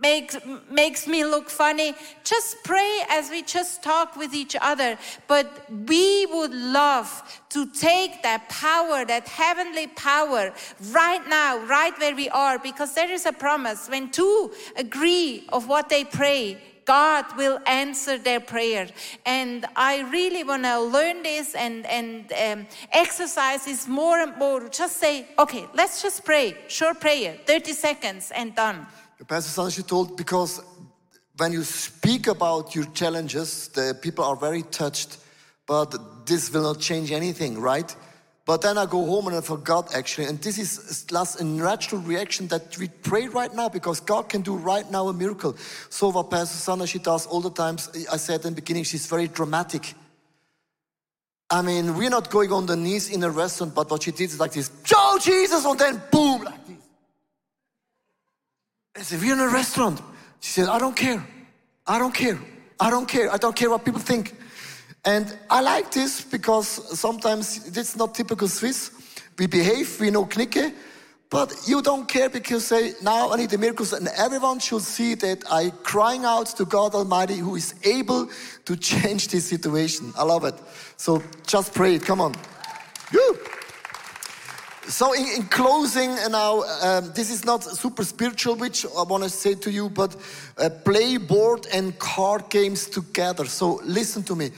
makes 0.00 0.36
makes 0.70 1.06
me 1.06 1.24
look 1.24 1.48
funny 1.50 1.94
just 2.24 2.62
pray 2.64 3.00
as 3.08 3.30
we 3.30 3.42
just 3.42 3.82
talk 3.82 4.16
with 4.16 4.34
each 4.34 4.56
other 4.60 4.98
but 5.28 5.46
we 5.86 6.26
would 6.26 6.52
love 6.52 7.08
to 7.48 7.66
take 7.72 8.22
that 8.22 8.48
power 8.48 9.04
that 9.04 9.28
heavenly 9.28 9.86
power 9.88 10.52
right 10.90 11.28
now 11.28 11.58
right 11.66 11.98
where 11.98 12.14
we 12.14 12.28
are 12.30 12.58
because 12.58 12.94
there 12.94 13.10
is 13.10 13.26
a 13.26 13.32
promise 13.32 13.88
when 13.88 14.10
two 14.10 14.50
agree 14.76 15.44
of 15.52 15.68
what 15.68 15.88
they 15.88 16.04
pray 16.04 16.58
God 16.90 17.24
will 17.36 17.60
answer 17.68 18.18
their 18.18 18.40
prayer. 18.40 18.88
And 19.24 19.64
I 19.76 20.00
really 20.10 20.42
want 20.42 20.64
to 20.64 20.80
learn 20.80 21.22
this 21.22 21.54
and, 21.54 21.86
and 21.86 22.32
um, 22.32 22.66
exercise 22.90 23.66
this 23.66 23.86
more 23.86 24.18
and 24.18 24.36
more. 24.36 24.68
Just 24.68 24.96
say, 24.96 25.28
okay, 25.38 25.66
let's 25.72 26.02
just 26.02 26.24
pray. 26.24 26.56
Short 26.66 26.98
prayer, 26.98 27.38
30 27.46 27.72
seconds 27.74 28.32
and 28.34 28.56
done. 28.56 28.88
Pastor 29.28 29.50
Sanders, 29.50 29.82
told 29.84 30.16
because 30.16 30.60
when 31.36 31.52
you 31.52 31.62
speak 31.62 32.26
about 32.26 32.74
your 32.74 32.86
challenges, 32.86 33.68
the 33.68 33.98
people 34.00 34.24
are 34.24 34.36
very 34.36 34.62
touched, 34.62 35.18
but 35.66 36.26
this 36.26 36.52
will 36.52 36.62
not 36.62 36.80
change 36.80 37.12
anything, 37.12 37.58
right? 37.58 37.94
But 38.46 38.62
then 38.62 38.78
I 38.78 38.86
go 38.86 39.04
home 39.04 39.28
and 39.28 39.36
I 39.36 39.42
forgot 39.42 39.94
actually, 39.94 40.26
and 40.26 40.40
this 40.40 40.58
is 40.58 41.10
last 41.12 41.40
a 41.40 41.44
natural 41.44 42.00
reaction 42.00 42.48
that 42.48 42.76
we 42.78 42.88
pray 42.88 43.28
right 43.28 43.54
now 43.54 43.68
because 43.68 44.00
God 44.00 44.28
can 44.28 44.40
do 44.40 44.56
right 44.56 44.90
now 44.90 45.08
a 45.08 45.12
miracle. 45.12 45.56
So 45.88 46.08
what 46.10 46.30
Pastor 46.30 46.56
Sana 46.56 46.86
she 46.86 46.98
does 46.98 47.26
all 47.26 47.40
the 47.40 47.50
times, 47.50 47.90
I 48.10 48.16
said 48.16 48.44
in 48.44 48.54
the 48.54 48.60
beginning, 48.60 48.84
she's 48.84 49.06
very 49.06 49.28
dramatic. 49.28 49.94
I 51.50 51.62
mean, 51.62 51.96
we're 51.96 52.10
not 52.10 52.30
going 52.30 52.52
on 52.52 52.66
the 52.66 52.76
knees 52.76 53.10
in 53.10 53.22
a 53.22 53.30
restaurant, 53.30 53.74
but 53.74 53.90
what 53.90 54.02
she 54.02 54.12
did 54.12 54.30
is 54.30 54.40
like 54.40 54.52
this, 54.52 54.70
Joe 54.84 55.18
Jesus, 55.20 55.64
and 55.64 55.78
then 55.78 56.02
boom, 56.10 56.42
like. 56.42 56.59
I 58.96 59.02
said, 59.02 59.20
we're 59.20 59.32
in 59.32 59.40
a 59.40 59.48
restaurant. 59.48 60.00
She 60.40 60.52
said, 60.52 60.68
I 60.68 60.78
don't 60.78 60.96
care. 60.96 61.24
I 61.86 61.98
don't 61.98 62.14
care. 62.14 62.38
I 62.78 62.90
don't 62.90 63.06
care. 63.06 63.32
I 63.32 63.36
don't 63.36 63.54
care 63.54 63.70
what 63.70 63.84
people 63.84 64.00
think. 64.00 64.34
And 65.04 65.36
I 65.48 65.60
like 65.60 65.90
this 65.92 66.22
because 66.22 66.66
sometimes 66.98 67.76
it's 67.76 67.96
not 67.96 68.14
typical 68.14 68.48
Swiss. 68.48 68.90
We 69.38 69.46
behave, 69.46 69.98
we 70.00 70.10
know 70.10 70.26
knicke, 70.26 70.74
but 71.30 71.54
you 71.66 71.80
don't 71.80 72.08
care 72.08 72.28
because 72.28 72.50
you 72.50 72.60
say, 72.60 72.92
now 73.02 73.32
I 73.32 73.36
need 73.36 73.50
the 73.50 73.58
miracles, 73.58 73.92
and 73.92 74.08
everyone 74.08 74.58
should 74.58 74.82
see 74.82 75.14
that 75.14 75.44
I 75.50 75.70
crying 75.82 76.24
out 76.24 76.46
to 76.56 76.64
God 76.64 76.94
Almighty 76.94 77.36
who 77.36 77.54
is 77.56 77.74
able 77.84 78.28
to 78.64 78.76
change 78.90 79.28
this 79.28 79.48
situation. 79.48 80.12
I 80.18 80.24
love 80.24 80.44
it. 80.44 80.54
So 80.96 81.22
just 81.46 81.72
pray 81.72 81.94
it. 81.94 82.04
Come 82.04 82.20
on. 82.20 82.34
Woo. 83.12 83.38
So, 84.90 85.12
in, 85.12 85.24
in 85.36 85.42
closing, 85.44 86.16
now 86.30 86.64
um, 86.82 87.12
this 87.14 87.30
is 87.30 87.44
not 87.44 87.62
super 87.62 88.04
spiritual, 88.04 88.56
which 88.56 88.84
I 88.84 89.04
want 89.04 89.22
to 89.22 89.30
say 89.30 89.54
to 89.54 89.70
you, 89.70 89.88
but 89.88 90.16
uh, 90.58 90.68
play 90.84 91.16
board 91.16 91.68
and 91.72 91.96
card 92.00 92.50
games 92.50 92.86
together. 92.86 93.44
So, 93.44 93.80
listen 93.84 94.24
to 94.24 94.34
me. 94.34 94.50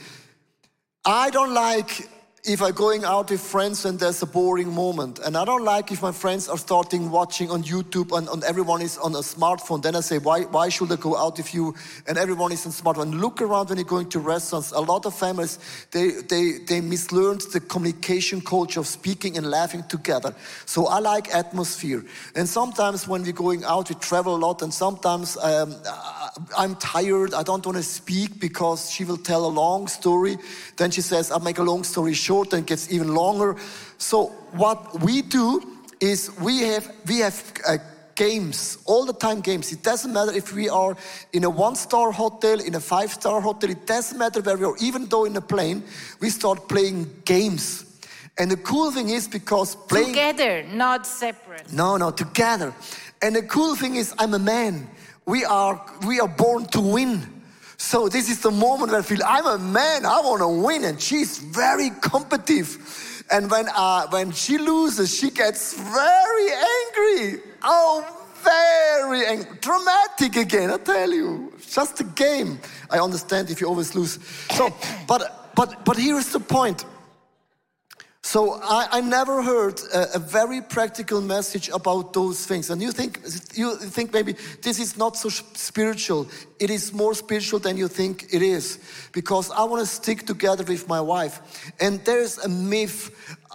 I 1.05 1.29
don't 1.29 1.53
like 1.53 2.09
if 2.45 2.61
I'm 2.61 2.73
going 2.73 3.05
out 3.05 3.31
with 3.31 3.39
friends 3.39 3.85
and 3.85 3.97
there's 3.97 4.21
a 4.21 4.25
boring 4.25 4.69
moment. 4.69 5.17
And 5.19 5.37
I 5.37 5.45
don't 5.45 5.63
like 5.63 5.93
if 5.93 6.01
my 6.01 6.11
friends 6.11 6.49
are 6.49 6.57
starting 6.57 7.09
watching 7.09 7.49
on 7.49 7.63
YouTube 7.63 8.15
and, 8.17 8.27
and, 8.27 8.43
everyone 8.43 8.81
is 8.81 8.97
on 8.97 9.13
a 9.13 9.19
smartphone. 9.19 9.81
Then 9.81 9.95
I 9.95 10.01
say, 10.01 10.17
why, 10.17 10.41
why 10.41 10.67
should 10.67 10.91
I 10.91 10.97
go 10.97 11.15
out 11.15 11.37
with 11.37 11.53
you 11.53 11.73
and 12.05 12.17
everyone 12.17 12.51
is 12.51 12.65
on 12.65 12.73
smartphone? 12.73 13.17
Look 13.17 13.41
around 13.41 13.69
when 13.69 13.77
you're 13.77 13.87
going 13.87 14.09
to 14.09 14.19
restaurants. 14.19 14.73
A 14.73 14.81
lot 14.81 15.05
of 15.05 15.15
families, 15.15 15.57
they, 15.91 16.09
they, 16.09 16.57
they 16.67 16.81
mislearned 16.81 17.49
the 17.53 17.61
communication 17.61 18.41
culture 18.41 18.81
of 18.81 18.87
speaking 18.87 19.37
and 19.37 19.49
laughing 19.49 19.83
together. 19.83 20.35
So 20.65 20.87
I 20.87 20.99
like 20.99 21.33
atmosphere. 21.33 22.03
And 22.35 22.49
sometimes 22.49 23.07
when 23.07 23.23
we're 23.23 23.31
going 23.31 23.63
out, 23.63 23.87
we 23.87 23.95
travel 23.95 24.35
a 24.35 24.41
lot 24.45 24.61
and 24.61 24.73
sometimes 24.73 25.37
um, 25.37 25.73
I'm 26.57 26.75
tired. 26.75 27.33
I 27.33 27.43
don't 27.43 27.65
want 27.65 27.77
to 27.77 27.83
speak 27.83 28.41
because 28.41 28.91
she 28.91 29.05
will 29.05 29.15
tell 29.15 29.45
a 29.45 29.47
long 29.47 29.87
story. 29.87 30.35
Then 30.75 30.91
she 30.91 30.99
says, 30.99 31.31
I'll 31.31 31.39
make 31.39 31.57
a 31.57 31.63
long 31.63 31.85
story 31.85 32.13
short 32.13 32.32
short 32.33 32.53
and 32.53 32.65
gets 32.65 32.91
even 32.91 33.13
longer. 33.13 33.55
So 33.97 34.17
what 34.61 34.79
we 35.01 35.21
do 35.21 35.61
is 35.99 36.31
we 36.41 36.55
have 36.69 36.85
we 37.07 37.19
have 37.19 37.37
uh, 37.67 37.77
games 38.15 38.77
all 38.85 39.05
the 39.05 39.17
time 39.25 39.41
games. 39.41 39.71
It 39.71 39.83
doesn't 39.83 40.13
matter 40.17 40.33
if 40.41 40.53
we 40.53 40.67
are 40.69 40.95
in 41.31 41.43
a 41.43 41.49
one 41.49 41.75
star 41.75 42.11
hotel 42.11 42.59
in 42.59 42.75
a 42.75 42.79
five 42.79 43.11
star 43.19 43.41
hotel. 43.41 43.69
It 43.69 43.85
doesn't 43.85 44.17
matter 44.17 44.41
where 44.41 44.57
we 44.57 44.65
are. 44.65 44.77
Even 44.89 45.01
though 45.11 45.25
in 45.25 45.35
a 45.37 45.45
plane 45.53 45.83
we 46.21 46.29
start 46.29 46.67
playing 46.67 46.99
games. 47.25 47.85
And 48.39 48.49
the 48.49 48.57
cool 48.57 48.91
thing 48.91 49.09
is 49.09 49.27
because 49.27 49.75
playing 49.91 50.13
together 50.13 50.63
not 50.85 51.05
separate. 51.05 51.71
No 51.71 51.97
no 51.97 52.09
together. 52.11 52.73
And 53.21 53.35
the 53.35 53.43
cool 53.43 53.75
thing 53.75 53.95
is 54.01 54.07
i'm 54.17 54.33
a 54.33 54.43
man. 54.55 54.73
We 55.33 55.45
are 55.45 55.75
we 56.09 56.19
are 56.23 56.33
born 56.43 56.65
to 56.75 56.81
win 56.95 57.42
so 57.83 58.07
this 58.07 58.29
is 58.29 58.39
the 58.39 58.49
moment 58.49 58.91
where 58.91 59.01
I 59.01 59.03
feel 59.03 59.19
I'm 59.25 59.45
a 59.45 59.57
man, 59.57 60.05
I 60.05 60.21
want 60.21 60.39
to 60.39 60.47
win, 60.47 60.85
and 60.85 60.99
she's 61.01 61.37
very 61.39 61.89
competitive. 62.01 63.25
And 63.29 63.51
when 63.51 63.67
uh, 63.67 64.07
when 64.07 64.31
she 64.31 64.57
loses, 64.57 65.13
she 65.13 65.29
gets 65.29 65.73
very 65.73 66.49
angry. 66.79 67.41
Oh, 67.61 68.07
very 68.41 69.25
angry. 69.25 69.57
dramatic 69.59 70.37
again. 70.37 70.71
I 70.71 70.77
tell 70.77 71.11
you, 71.11 71.51
just 71.69 71.99
a 71.99 72.05
game. 72.05 72.57
I 72.89 72.99
understand 72.99 73.51
if 73.51 73.59
you 73.59 73.67
always 73.67 73.93
lose. 73.93 74.17
So, 74.51 74.73
but 75.05 75.51
but 75.53 75.83
but 75.83 75.97
here 75.97 76.17
is 76.17 76.31
the 76.31 76.39
point. 76.39 76.85
So 78.25 78.53
I, 78.63 78.87
I 78.89 79.01
never 79.01 79.43
heard 79.43 79.81
a, 79.93 80.15
a, 80.15 80.19
very 80.19 80.61
practical 80.61 81.19
message 81.19 81.67
about 81.67 82.13
those 82.13 82.45
things. 82.45 82.69
And 82.69 82.81
you 82.81 82.93
think 82.93 83.19
you 83.53 83.75
think 83.75 84.13
maybe 84.13 84.35
this 84.61 84.79
is 84.79 84.97
not 84.97 85.17
so 85.17 85.27
spiritual. 85.27 86.27
It 86.57 86.69
is 86.69 86.93
more 86.93 87.13
spiritual 87.15 87.59
than 87.59 87.75
you 87.75 87.89
think 87.89 88.33
it 88.33 88.41
is, 88.41 88.79
because 89.11 89.51
I 89.51 89.65
want 89.65 89.81
to 89.81 89.85
stick 89.85 90.25
together 90.25 90.63
with 90.63 90.87
my 90.87 91.01
wife. 91.01 91.41
And 91.81 91.99
there's 92.05 92.37
a 92.37 92.47
myth. 92.47 93.11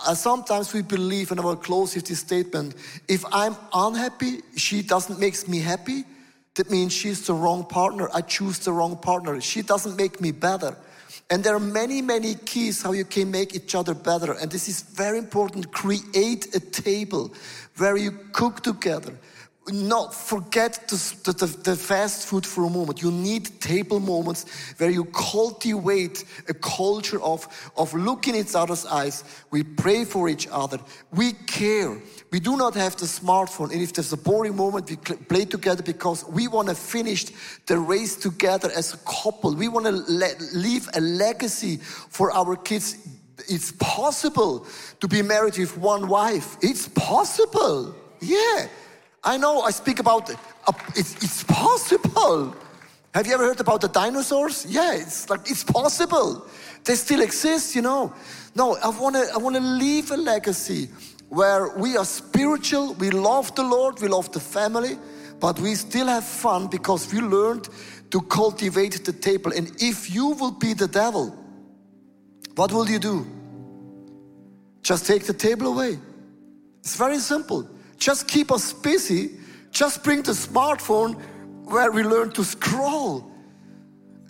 Uh, 0.06 0.14
sometimes 0.14 0.74
we 0.74 0.82
believe, 0.82 1.30
and 1.30 1.40
I 1.40 1.44
will 1.44 1.56
close 1.56 1.94
with 1.94 2.06
this 2.06 2.20
statement: 2.20 2.74
If 3.08 3.24
I'm 3.32 3.56
unhappy, 3.72 4.42
she 4.54 4.82
doesn't 4.82 5.18
makes 5.18 5.48
me 5.48 5.60
happy. 5.60 6.04
That 6.56 6.70
means 6.70 6.92
she's 6.92 7.26
the 7.26 7.32
wrong 7.32 7.64
partner. 7.64 8.10
I 8.12 8.20
choose 8.20 8.58
the 8.58 8.72
wrong 8.72 8.98
partner. 8.98 9.40
She 9.40 9.62
doesn't 9.62 9.96
make 9.96 10.20
me 10.20 10.30
better. 10.30 10.76
And 11.30 11.44
there 11.44 11.54
are 11.54 11.60
many, 11.60 12.00
many 12.00 12.34
keys 12.34 12.82
how 12.82 12.92
you 12.92 13.04
can 13.04 13.30
make 13.30 13.54
each 13.54 13.74
other 13.74 13.92
better. 13.92 14.32
And 14.32 14.50
this 14.50 14.66
is 14.66 14.80
very 14.80 15.18
important. 15.18 15.70
Create 15.72 16.54
a 16.54 16.60
table 16.60 17.32
where 17.76 17.98
you 17.98 18.12
cook 18.32 18.62
together. 18.62 19.12
Not 19.70 20.14
forget 20.14 20.88
the, 20.88 21.56
the, 21.62 21.76
fast 21.76 22.26
food 22.26 22.46
for 22.46 22.64
a 22.64 22.70
moment. 22.70 23.02
You 23.02 23.10
need 23.10 23.60
table 23.60 24.00
moments 24.00 24.46
where 24.78 24.88
you 24.88 25.04
cultivate 25.04 26.24
a 26.48 26.54
culture 26.54 27.20
of, 27.22 27.46
of 27.76 27.92
looking 27.92 28.34
each 28.34 28.54
other's 28.54 28.86
eyes. 28.86 29.24
We 29.50 29.64
pray 29.64 30.04
for 30.06 30.28
each 30.30 30.48
other. 30.50 30.78
We 31.12 31.32
care. 31.32 31.98
We 32.30 32.40
do 32.40 32.56
not 32.56 32.74
have 32.76 32.96
the 32.96 33.04
smartphone. 33.04 33.70
And 33.72 33.82
if 33.82 33.92
there's 33.92 34.12
a 34.12 34.16
boring 34.16 34.56
moment, 34.56 34.88
we 34.88 34.96
play 34.96 35.44
together 35.44 35.82
because 35.82 36.24
we 36.26 36.48
want 36.48 36.68
to 36.68 36.74
finish 36.74 37.26
the 37.66 37.78
race 37.78 38.16
together 38.16 38.70
as 38.74 38.94
a 38.94 38.98
couple. 38.98 39.54
We 39.54 39.68
want 39.68 39.84
to 39.84 39.92
leave 40.54 40.88
a 40.94 41.00
legacy 41.00 41.76
for 41.76 42.32
our 42.32 42.56
kids. 42.56 42.96
It's 43.48 43.72
possible 43.72 44.66
to 45.00 45.08
be 45.08 45.20
married 45.20 45.58
with 45.58 45.76
one 45.76 46.08
wife. 46.08 46.56
It's 46.62 46.88
possible. 46.88 47.94
Yeah. 48.20 48.68
I 49.22 49.36
know 49.36 49.60
I 49.62 49.70
speak 49.70 49.98
about 49.98 50.30
uh, 50.30 50.72
it's, 50.94 51.22
it's 51.22 51.44
possible. 51.44 52.54
Have 53.14 53.26
you 53.26 53.34
ever 53.34 53.44
heard 53.44 53.60
about 53.60 53.80
the 53.80 53.88
dinosaurs? 53.88 54.66
Yeah, 54.68 54.94
it's 54.94 55.28
like 55.28 55.50
it's 55.50 55.64
possible. 55.64 56.46
They 56.84 56.94
still 56.94 57.22
exist, 57.22 57.74
you 57.74 57.82
know. 57.82 58.12
No, 58.54 58.76
I 58.76 58.88
want 58.88 59.16
to 59.16 59.30
I 59.34 59.38
want 59.38 59.56
to 59.56 59.62
leave 59.62 60.10
a 60.10 60.16
legacy 60.16 60.88
where 61.28 61.76
we 61.76 61.96
are 61.96 62.04
spiritual, 62.04 62.94
we 62.94 63.10
love 63.10 63.54
the 63.54 63.62
Lord, 63.62 64.00
we 64.00 64.08
love 64.08 64.32
the 64.32 64.40
family, 64.40 64.98
but 65.40 65.58
we 65.58 65.74
still 65.74 66.06
have 66.06 66.24
fun 66.24 66.68
because 66.68 67.12
we 67.12 67.20
learned 67.20 67.68
to 68.10 68.20
cultivate 68.22 69.04
the 69.04 69.12
table. 69.12 69.52
And 69.52 69.70
if 69.80 70.10
you 70.10 70.28
will 70.28 70.52
be 70.52 70.72
the 70.72 70.88
devil, 70.88 71.36
what 72.54 72.72
will 72.72 72.88
you 72.88 72.98
do? 72.98 73.26
Just 74.82 75.06
take 75.06 75.24
the 75.24 75.34
table 75.34 75.66
away. 75.66 75.98
It's 76.80 76.96
very 76.96 77.18
simple. 77.18 77.68
Just 77.98 78.28
keep 78.28 78.50
us 78.50 78.72
busy. 78.72 79.32
Just 79.70 80.02
bring 80.02 80.22
the 80.22 80.32
smartphone 80.32 81.20
where 81.64 81.92
we 81.92 82.02
learn 82.02 82.30
to 82.32 82.44
scroll. 82.44 83.30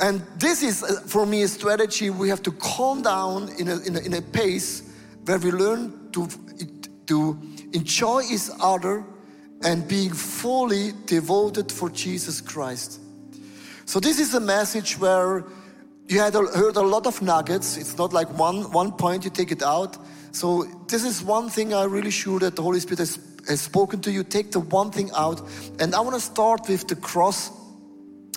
And 0.01 0.23
this 0.37 0.63
is, 0.63 0.83
uh, 0.83 1.03
for 1.07 1.27
me, 1.27 1.43
a 1.43 1.49
strategy. 1.49 2.11
We 2.11 2.29
have 2.29 2.43
to 2.43 2.53
calm 2.53 3.03
down 3.03 3.51
in 3.59 3.69
a, 3.69 3.79
in 3.81 3.97
a, 3.97 4.01
in 4.01 4.15
a 4.15 4.23
pace 4.23 4.83
where 5.25 5.39
we 5.39 5.51
learn 5.51 6.11
to 6.13 6.29
to 7.09 7.39
enjoy 7.73 8.23
each 8.31 8.49
other 8.61 9.05
and 9.65 9.89
being 9.89 10.13
fully 10.13 10.93
devoted 11.07 11.73
for 11.73 11.91
Jesus 11.91 12.41
Christ. 12.41 13.01
So 13.87 13.99
this 13.99 14.21
is 14.21 14.35
a 14.35 14.41
message 14.41 14.99
where 14.99 15.45
you 16.07 16.21
had 16.21 16.35
heard 16.35 16.77
a 16.77 16.83
lot 16.83 17.07
of 17.07 17.21
nuggets. 17.21 17.77
It's 17.77 17.99
not 17.99 18.13
like 18.13 18.29
one, 18.39 18.71
one 18.71 18.93
point 18.93 19.25
you 19.25 19.31
take 19.31 19.51
it 19.51 19.63
out. 19.63 19.97
So 20.33 20.65
this 20.87 21.05
is 21.05 21.23
one 21.23 21.49
thing 21.49 21.75
I'm 21.75 21.91
really 21.91 22.11
sure 22.11 22.39
that 22.41 22.55
the 22.55 22.63
Holy 22.63 22.81
Spirit 22.81 23.01
has, 23.01 23.19
has 23.49 23.61
spoken 23.61 24.01
to 24.03 24.11
you. 24.11 24.23
Take 24.23 24.53
the 24.53 24.61
one 24.61 24.91
thing 24.91 25.11
out. 25.17 25.41
And 25.81 25.95
I 25.95 26.01
want 26.01 26.15
to 26.15 26.21
start 26.21 26.69
with 26.69 26.87
the 26.87 26.97
cross 26.97 27.51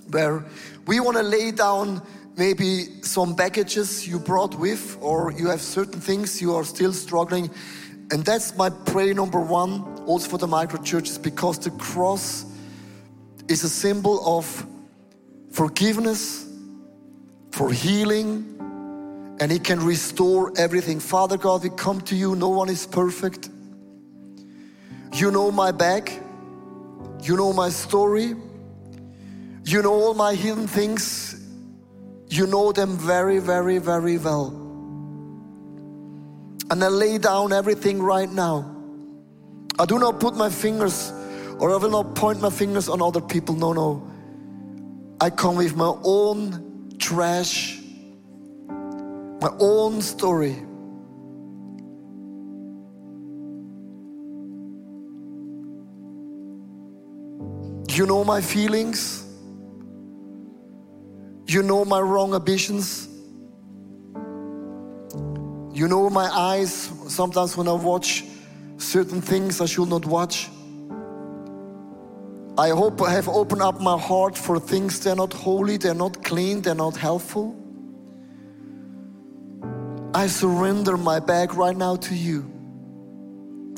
where 0.09 0.43
we 0.87 0.99
want 0.99 1.17
to 1.17 1.23
lay 1.23 1.51
down 1.51 2.01
maybe 2.37 2.85
some 3.03 3.35
baggages 3.35 4.07
you 4.07 4.17
brought 4.17 4.55
with 4.55 4.97
or 5.01 5.31
you 5.31 5.47
have 5.47 5.61
certain 5.61 5.99
things 5.99 6.41
you 6.41 6.55
are 6.55 6.63
still 6.63 6.93
struggling 6.93 7.49
and 8.11 8.25
that's 8.25 8.57
my 8.57 8.69
prayer 8.69 9.13
number 9.13 9.39
one, 9.39 9.83
also 10.05 10.31
for 10.31 10.37
the 10.37 10.47
micro 10.47 10.81
churches, 10.81 11.17
because 11.17 11.57
the 11.59 11.71
cross 11.71 12.45
is 13.47 13.63
a 13.63 13.69
symbol 13.69 14.37
of 14.37 14.67
forgiveness, 15.51 16.45
for 17.51 17.71
healing, 17.71 18.45
and 19.39 19.49
He 19.49 19.59
can 19.59 19.79
restore 19.79 20.51
everything. 20.57 20.99
Father 20.99 21.37
God, 21.37 21.63
we 21.63 21.69
come 21.69 22.01
to 22.01 22.15
you. 22.15 22.35
No 22.35 22.49
one 22.49 22.67
is 22.67 22.85
perfect. 22.85 23.49
You 25.21 25.29
know 25.29 25.51
my 25.51 25.71
back, 25.71 26.19
you 27.21 27.37
know 27.37 27.53
my 27.53 27.69
story, 27.69 28.33
you 29.65 29.81
know 29.83 29.93
all 29.93 30.15
my 30.15 30.33
hidden 30.33 30.65
things. 30.65 31.39
You 32.27 32.47
know 32.47 32.71
them 32.71 32.97
very, 32.97 33.37
very, 33.37 33.77
very 33.77 34.17
well. 34.17 34.47
And 36.71 36.83
I 36.83 36.87
lay 36.87 37.19
down 37.19 37.53
everything 37.53 38.01
right 38.01 38.31
now. 38.31 38.75
I 39.77 39.85
do 39.85 39.99
not 39.99 40.19
put 40.19 40.35
my 40.35 40.49
fingers 40.49 41.13
or 41.59 41.71
I 41.71 41.75
will 41.75 41.91
not 41.91 42.15
point 42.15 42.41
my 42.41 42.49
fingers 42.49 42.89
on 42.89 42.99
other 42.99 43.21
people. 43.21 43.53
No, 43.53 43.73
no. 43.73 44.11
I 45.21 45.29
come 45.29 45.55
with 45.55 45.75
my 45.75 45.93
own 46.03 46.97
trash, 46.97 47.79
my 48.67 49.51
own 49.59 50.01
story. 50.01 50.55
You 58.01 58.07
know 58.07 58.23
my 58.23 58.41
feelings. 58.41 59.23
You 61.45 61.61
know 61.61 61.85
my 61.85 61.99
wrong 61.99 62.33
ambitions. 62.33 63.07
You 65.71 65.87
know 65.87 66.09
my 66.09 66.27
eyes, 66.27 66.89
sometimes 67.07 67.55
when 67.55 67.67
I 67.67 67.73
watch 67.73 68.23
certain 68.77 69.21
things 69.21 69.61
I 69.61 69.67
should 69.67 69.87
not 69.87 70.07
watch. 70.07 70.49
I 72.57 72.69
hope 72.69 72.99
I 73.03 73.11
have 73.11 73.29
opened 73.29 73.61
up 73.61 73.79
my 73.79 73.99
heart 73.99 74.35
for 74.35 74.59
things 74.59 74.99
they're 74.99 75.15
not 75.15 75.31
holy, 75.31 75.77
they're 75.77 75.93
not 75.93 76.23
clean, 76.23 76.63
they're 76.63 76.73
not 76.73 76.97
helpful. 76.97 77.55
I 80.15 80.25
surrender 80.25 80.97
my 80.97 81.19
bag 81.19 81.53
right 81.53 81.77
now 81.77 81.97
to 81.97 82.15
you. 82.15 82.51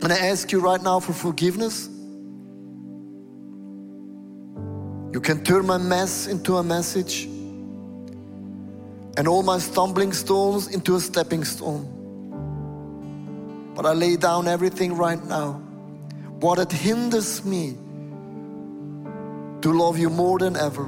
And 0.01 0.13
I 0.13 0.17
ask 0.17 0.49
you 0.53 0.62
right 0.62 0.81
now 0.81 1.01
for 1.01 1.12
forgiveness. 1.12 1.89
You 5.13 5.21
can 5.21 5.43
turn 5.43 5.67
my 5.67 5.78
mess 5.78 6.26
into 6.26 6.58
a 6.58 6.63
message 6.63 7.26
and 9.15 9.28
all 9.28 9.43
my 9.43 9.60
stumbling 9.60 10.12
stones 10.12 10.69
into 10.69 10.95
a 10.95 10.99
stepping 10.99 11.43
stone. 11.43 11.86
But 13.76 13.86
I 13.86 13.93
lay 13.93 14.15
down 14.15 14.47
everything 14.47 14.97
right 14.97 15.23
now. 15.23 15.62
What 16.39 16.58
it 16.58 16.71
hinders 16.71 17.45
me 17.45 17.78
to 19.62 19.71
love 19.71 19.99
you 19.99 20.10
more 20.10 20.39
than 20.39 20.58
ever. 20.58 20.86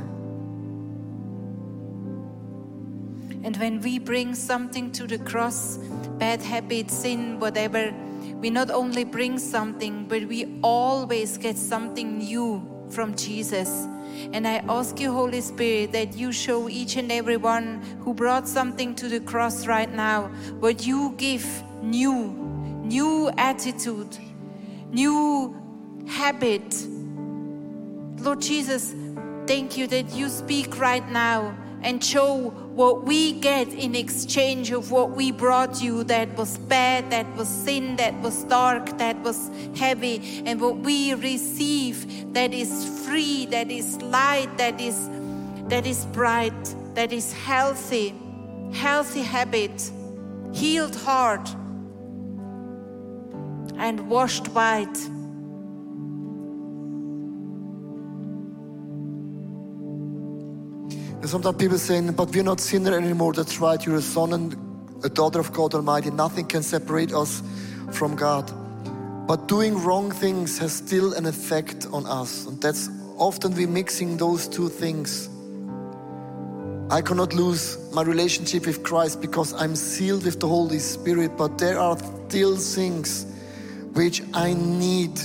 And 3.43 3.55
when 3.57 3.79
we 3.79 3.99
bring 3.99 4.33
something 4.33 4.91
to 4.93 5.05
the 5.05 5.19
cross, 5.19 5.77
bad 6.17 6.41
habits, 6.41 6.95
sin, 6.95 7.39
whatever, 7.39 7.93
we 8.41 8.49
not 8.49 8.71
only 8.71 9.03
bring 9.03 9.37
something, 9.37 10.07
but 10.07 10.25
we 10.25 10.59
always 10.63 11.37
get 11.37 11.59
something 11.59 12.17
new 12.17 12.67
from 12.89 13.15
Jesus. 13.15 13.87
And 14.33 14.47
I 14.47 14.57
ask 14.69 14.99
you, 14.99 15.11
Holy 15.11 15.41
Spirit, 15.41 15.91
that 15.91 16.15
you 16.15 16.31
show 16.31 16.69
each 16.69 16.95
and 16.97 17.11
every 17.11 17.37
one 17.37 17.81
who 18.01 18.13
brought 18.13 18.47
something 18.47 18.95
to 18.95 19.07
the 19.07 19.19
cross 19.19 19.67
right 19.67 19.91
now 19.91 20.27
what 20.59 20.85
you 20.85 21.13
give 21.17 21.45
new, 21.81 22.27
new 22.83 23.29
attitude, 23.37 24.17
new 24.91 25.55
habit. 26.07 26.75
Lord 28.19 28.41
Jesus, 28.41 28.93
thank 29.47 29.77
you 29.77 29.87
that 29.87 30.13
you 30.13 30.29
speak 30.29 30.79
right 30.79 31.07
now 31.11 31.55
and 31.81 32.03
show 32.03 32.64
what 32.75 33.05
we 33.05 33.31
get 33.31 33.69
in 33.69 33.95
exchange 33.95 34.69
of 34.71 34.91
what 34.91 35.11
we 35.11 35.31
brought 35.31 35.81
you 35.81 36.03
that 36.03 36.35
was 36.37 36.57
bad, 36.57 37.09
that 37.09 37.25
was 37.37 37.47
sin, 37.47 37.95
that 37.95 38.13
was 38.21 38.43
dark, 38.43 38.97
that 38.97 39.17
was 39.21 39.49
heavy, 39.77 40.43
and 40.45 40.59
what 40.59 40.77
we 40.79 41.13
receive 41.13 42.33
that 42.33 42.53
is 42.53 42.85
free, 43.05 43.45
that 43.45 43.71
is 43.71 44.01
light, 44.01 44.49
that 44.57 44.79
is 44.81 45.09
that 45.69 45.87
is 45.87 46.05
bright, 46.07 46.75
that 46.95 47.13
is 47.13 47.31
healthy, 47.31 48.13
healthy 48.73 49.21
habit, 49.21 49.91
healed 50.53 50.95
heart, 50.97 51.49
and 53.77 54.09
washed 54.09 54.47
white. 54.49 54.97
And 61.25 61.29
sometimes 61.31 61.57
people 61.57 61.79
saying, 61.79 62.11
but 62.11 62.29
we're 62.35 62.43
not 62.43 62.59
sinner 62.59 62.95
anymore. 62.95 63.33
That's 63.33 63.59
right. 63.59 63.83
You're 63.83 63.95
a 63.95 64.01
son 64.03 64.31
and 64.31 65.03
a 65.03 65.09
daughter 65.09 65.39
of 65.39 65.51
God 65.51 65.73
Almighty. 65.73 66.11
Nothing 66.11 66.45
can 66.45 66.61
separate 66.61 67.11
us 67.11 67.41
from 67.93 68.15
God. 68.15 68.51
But 69.27 69.47
doing 69.47 69.75
wrong 69.75 70.11
things 70.11 70.59
has 70.59 70.71
still 70.71 71.13
an 71.13 71.25
effect 71.25 71.87
on 71.91 72.05
us. 72.05 72.45
And 72.45 72.61
that's 72.61 72.91
often 73.17 73.55
we're 73.55 73.67
mixing 73.67 74.17
those 74.17 74.47
two 74.47 74.69
things. 74.69 75.27
I 76.91 77.01
cannot 77.01 77.33
lose 77.33 77.91
my 77.91 78.03
relationship 78.03 78.67
with 78.67 78.83
Christ 78.83 79.19
because 79.19 79.51
I'm 79.55 79.75
sealed 79.75 80.25
with 80.25 80.39
the 80.39 80.47
Holy 80.47 80.77
Spirit, 80.77 81.35
but 81.37 81.57
there 81.57 81.79
are 81.79 81.97
still 82.27 82.55
things 82.55 83.25
which 83.93 84.21
I 84.35 84.53
need 84.53 85.19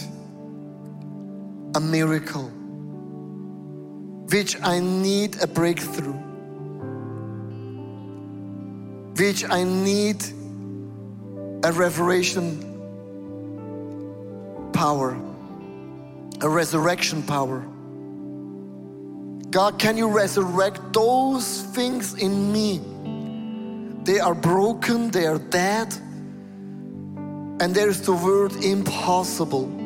a 1.74 1.80
miracle 1.80 2.50
which 4.30 4.56
I 4.62 4.80
need 4.80 5.42
a 5.42 5.46
breakthrough. 5.46 6.30
which 9.20 9.44
I 9.50 9.64
need 9.64 10.24
a 11.62 11.72
revelation 11.72 12.56
power, 14.72 15.14
a 16.40 16.48
resurrection 16.48 17.22
power. 17.22 17.60
God, 19.50 19.78
can 19.78 19.98
you 19.98 20.08
resurrect 20.08 20.94
those 20.94 21.62
things 21.74 22.14
in 22.14 22.50
me? 22.50 22.80
They 24.04 24.20
are 24.20 24.34
broken, 24.34 25.10
they 25.10 25.26
are 25.26 25.38
dead, 25.38 25.92
and 27.60 27.74
there 27.74 27.90
is 27.90 28.00
the 28.00 28.14
word 28.14 28.52
impossible. 28.64 29.79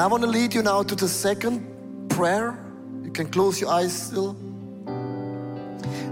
And 0.00 0.06
I 0.06 0.08
want 0.08 0.22
to 0.22 0.30
lead 0.30 0.54
you 0.54 0.62
now 0.62 0.82
to 0.82 0.94
the 0.94 1.06
second 1.06 2.08
prayer. 2.08 2.58
You 3.02 3.10
can 3.10 3.26
close 3.26 3.60
your 3.60 3.68
eyes 3.68 3.92
still. 3.92 4.34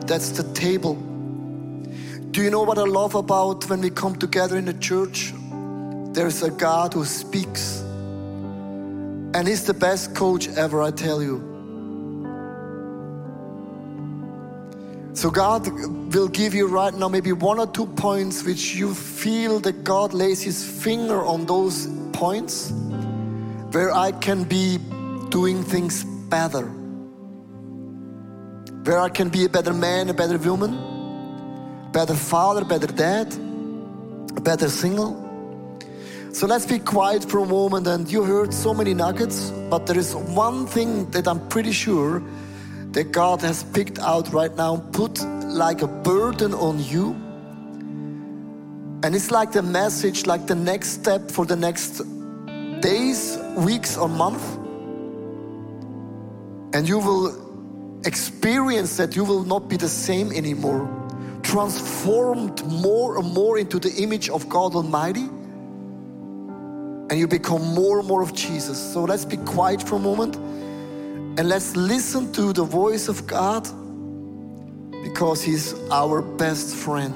That's 0.06 0.28
the 0.28 0.42
table. 0.52 0.92
Do 2.32 2.42
you 2.42 2.50
know 2.50 2.64
what 2.64 2.76
I 2.76 2.82
love 2.82 3.14
about 3.14 3.66
when 3.70 3.80
we 3.80 3.88
come 3.88 4.14
together 4.14 4.58
in 4.58 4.68
a 4.68 4.74
church? 4.74 5.32
There's 6.12 6.42
a 6.42 6.50
God 6.50 6.92
who 6.92 7.06
speaks. 7.06 7.80
And 9.32 9.48
He's 9.48 9.64
the 9.64 9.72
best 9.72 10.14
coach 10.14 10.48
ever, 10.48 10.82
I 10.82 10.90
tell 10.90 11.22
you. 11.22 11.38
So, 15.14 15.30
God 15.30 15.66
will 16.14 16.28
give 16.28 16.52
you 16.52 16.66
right 16.66 16.92
now 16.92 17.08
maybe 17.08 17.32
one 17.32 17.58
or 17.58 17.66
two 17.66 17.86
points 17.86 18.44
which 18.44 18.74
you 18.74 18.92
feel 18.92 19.60
that 19.60 19.82
God 19.82 20.12
lays 20.12 20.42
His 20.42 20.62
finger 20.62 21.24
on 21.24 21.46
those 21.46 21.86
points 22.12 22.70
where 23.78 23.94
I 23.94 24.10
can 24.10 24.42
be 24.42 24.76
doing 25.28 25.62
things 25.62 26.02
better, 26.02 26.64
where 28.82 28.98
I 28.98 29.08
can 29.08 29.28
be 29.28 29.44
a 29.44 29.48
better 29.48 29.72
man, 29.72 30.08
a 30.08 30.14
better 30.14 30.36
woman, 30.36 30.72
better 31.92 32.14
father, 32.14 32.64
better 32.64 32.88
dad, 32.88 33.32
a 34.36 34.40
better 34.40 34.68
single. 34.68 35.14
So 36.32 36.48
let's 36.48 36.66
be 36.66 36.80
quiet 36.80 37.30
for 37.30 37.38
a 37.38 37.46
moment. 37.46 37.86
And 37.86 38.10
you 38.10 38.24
heard 38.24 38.52
so 38.52 38.74
many 38.74 38.94
nuggets, 38.94 39.52
but 39.70 39.86
there 39.86 39.96
is 39.96 40.12
one 40.16 40.66
thing 40.66 41.08
that 41.12 41.28
I'm 41.28 41.46
pretty 41.46 41.70
sure 41.70 42.20
that 42.90 43.12
God 43.12 43.40
has 43.42 43.62
picked 43.62 44.00
out 44.00 44.32
right 44.32 44.56
now, 44.56 44.78
put 44.90 45.22
like 45.62 45.82
a 45.82 45.86
burden 45.86 46.52
on 46.52 46.82
you. 46.82 47.10
And 49.04 49.14
it's 49.14 49.30
like 49.30 49.52
the 49.52 49.62
message, 49.62 50.26
like 50.26 50.48
the 50.48 50.56
next 50.56 50.88
step 51.00 51.30
for 51.30 51.46
the 51.46 51.54
next 51.54 52.02
days, 52.80 53.38
weeks, 53.56 53.96
or 53.96 54.08
month. 54.08 54.42
And 56.74 56.88
you 56.88 56.98
will 56.98 58.00
experience 58.04 58.96
that 58.96 59.16
you 59.16 59.24
will 59.24 59.44
not 59.44 59.68
be 59.68 59.76
the 59.76 59.88
same 59.88 60.32
anymore. 60.32 60.88
Transformed 61.42 62.64
more 62.66 63.18
and 63.18 63.32
more 63.32 63.58
into 63.58 63.78
the 63.78 63.92
image 64.02 64.28
of 64.28 64.48
God 64.48 64.74
Almighty. 64.74 65.28
And 67.10 67.18
you 67.18 67.26
become 67.26 67.74
more 67.74 68.00
and 68.00 68.08
more 68.08 68.22
of 68.22 68.34
Jesus. 68.34 68.78
So 68.92 69.04
let's 69.04 69.24
be 69.24 69.38
quiet 69.38 69.82
for 69.82 69.96
a 69.96 69.98
moment 69.98 70.36
and 71.38 71.48
let's 71.48 71.76
listen 71.76 72.32
to 72.32 72.52
the 72.52 72.64
voice 72.64 73.06
of 73.06 73.24
God 73.28 73.62
because 75.04 75.40
He's 75.40 75.72
our 75.88 76.20
best 76.20 76.74
friend. 76.74 77.14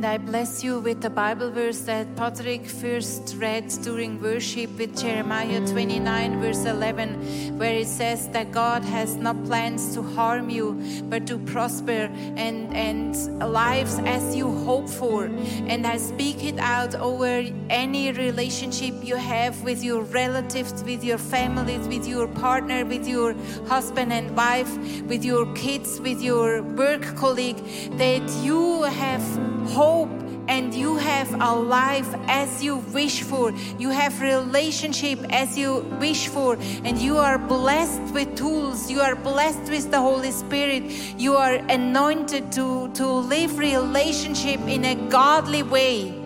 And 0.00 0.06
I 0.06 0.16
bless 0.16 0.64
you 0.64 0.80
with 0.80 1.02
the 1.02 1.10
Bible 1.10 1.50
verse 1.50 1.80
that 1.80 2.16
Patrick 2.16 2.64
first 2.64 3.36
read 3.36 3.68
during 3.82 4.18
worship 4.18 4.70
with 4.78 4.98
Jeremiah 4.98 5.60
29, 5.66 6.40
verse 6.40 6.64
11, 6.64 7.58
where 7.58 7.74
it 7.74 7.86
says 7.86 8.26
that 8.28 8.50
God 8.50 8.82
has 8.82 9.16
not 9.16 9.44
plans 9.44 9.92
to 9.92 10.02
harm 10.02 10.48
you, 10.48 10.82
but 11.10 11.26
to 11.26 11.36
prosper 11.36 12.08
and, 12.36 12.74
and 12.74 13.14
lives 13.52 13.98
as 14.06 14.34
you 14.34 14.50
hope 14.64 14.88
for. 14.88 15.24
And 15.66 15.86
I 15.86 15.98
speak 15.98 16.44
it 16.44 16.58
out 16.58 16.94
over 16.94 17.44
any 17.68 18.12
relationship 18.12 18.94
you 19.02 19.16
have 19.16 19.62
with 19.62 19.84
your 19.84 20.04
relatives, 20.04 20.82
with 20.82 21.04
your 21.04 21.18
families, 21.18 21.86
with 21.88 22.08
your 22.08 22.26
partner, 22.26 22.86
with 22.86 23.06
your 23.06 23.34
husband 23.68 24.14
and 24.14 24.34
wife, 24.34 24.74
with 25.02 25.26
your 25.26 25.44
kids, 25.52 26.00
with 26.00 26.22
your 26.22 26.62
work 26.62 27.02
colleague, 27.16 27.62
that 27.98 28.26
you 28.42 28.84
have 28.84 29.49
hope 29.68 30.10
and 30.48 30.74
you 30.74 30.96
have 30.96 31.32
a 31.40 31.54
life 31.54 32.12
as 32.26 32.62
you 32.62 32.76
wish 32.92 33.22
for. 33.22 33.52
You 33.78 33.90
have 33.90 34.20
relationship 34.20 35.20
as 35.30 35.56
you 35.56 35.80
wish 36.00 36.26
for. 36.26 36.58
And 36.84 36.98
you 36.98 37.18
are 37.18 37.38
blessed 37.38 38.12
with 38.12 38.34
tools. 38.36 38.90
You 38.90 39.00
are 39.00 39.14
blessed 39.14 39.70
with 39.70 39.90
the 39.90 40.00
holy 40.00 40.32
spirit. 40.32 40.82
You 41.16 41.36
are 41.36 41.54
anointed 41.54 42.50
to 42.52 42.90
to 42.94 43.06
live 43.06 43.58
relationship 43.58 44.60
in 44.66 44.84
a 44.84 44.96
godly 45.08 45.62
way 45.62 46.19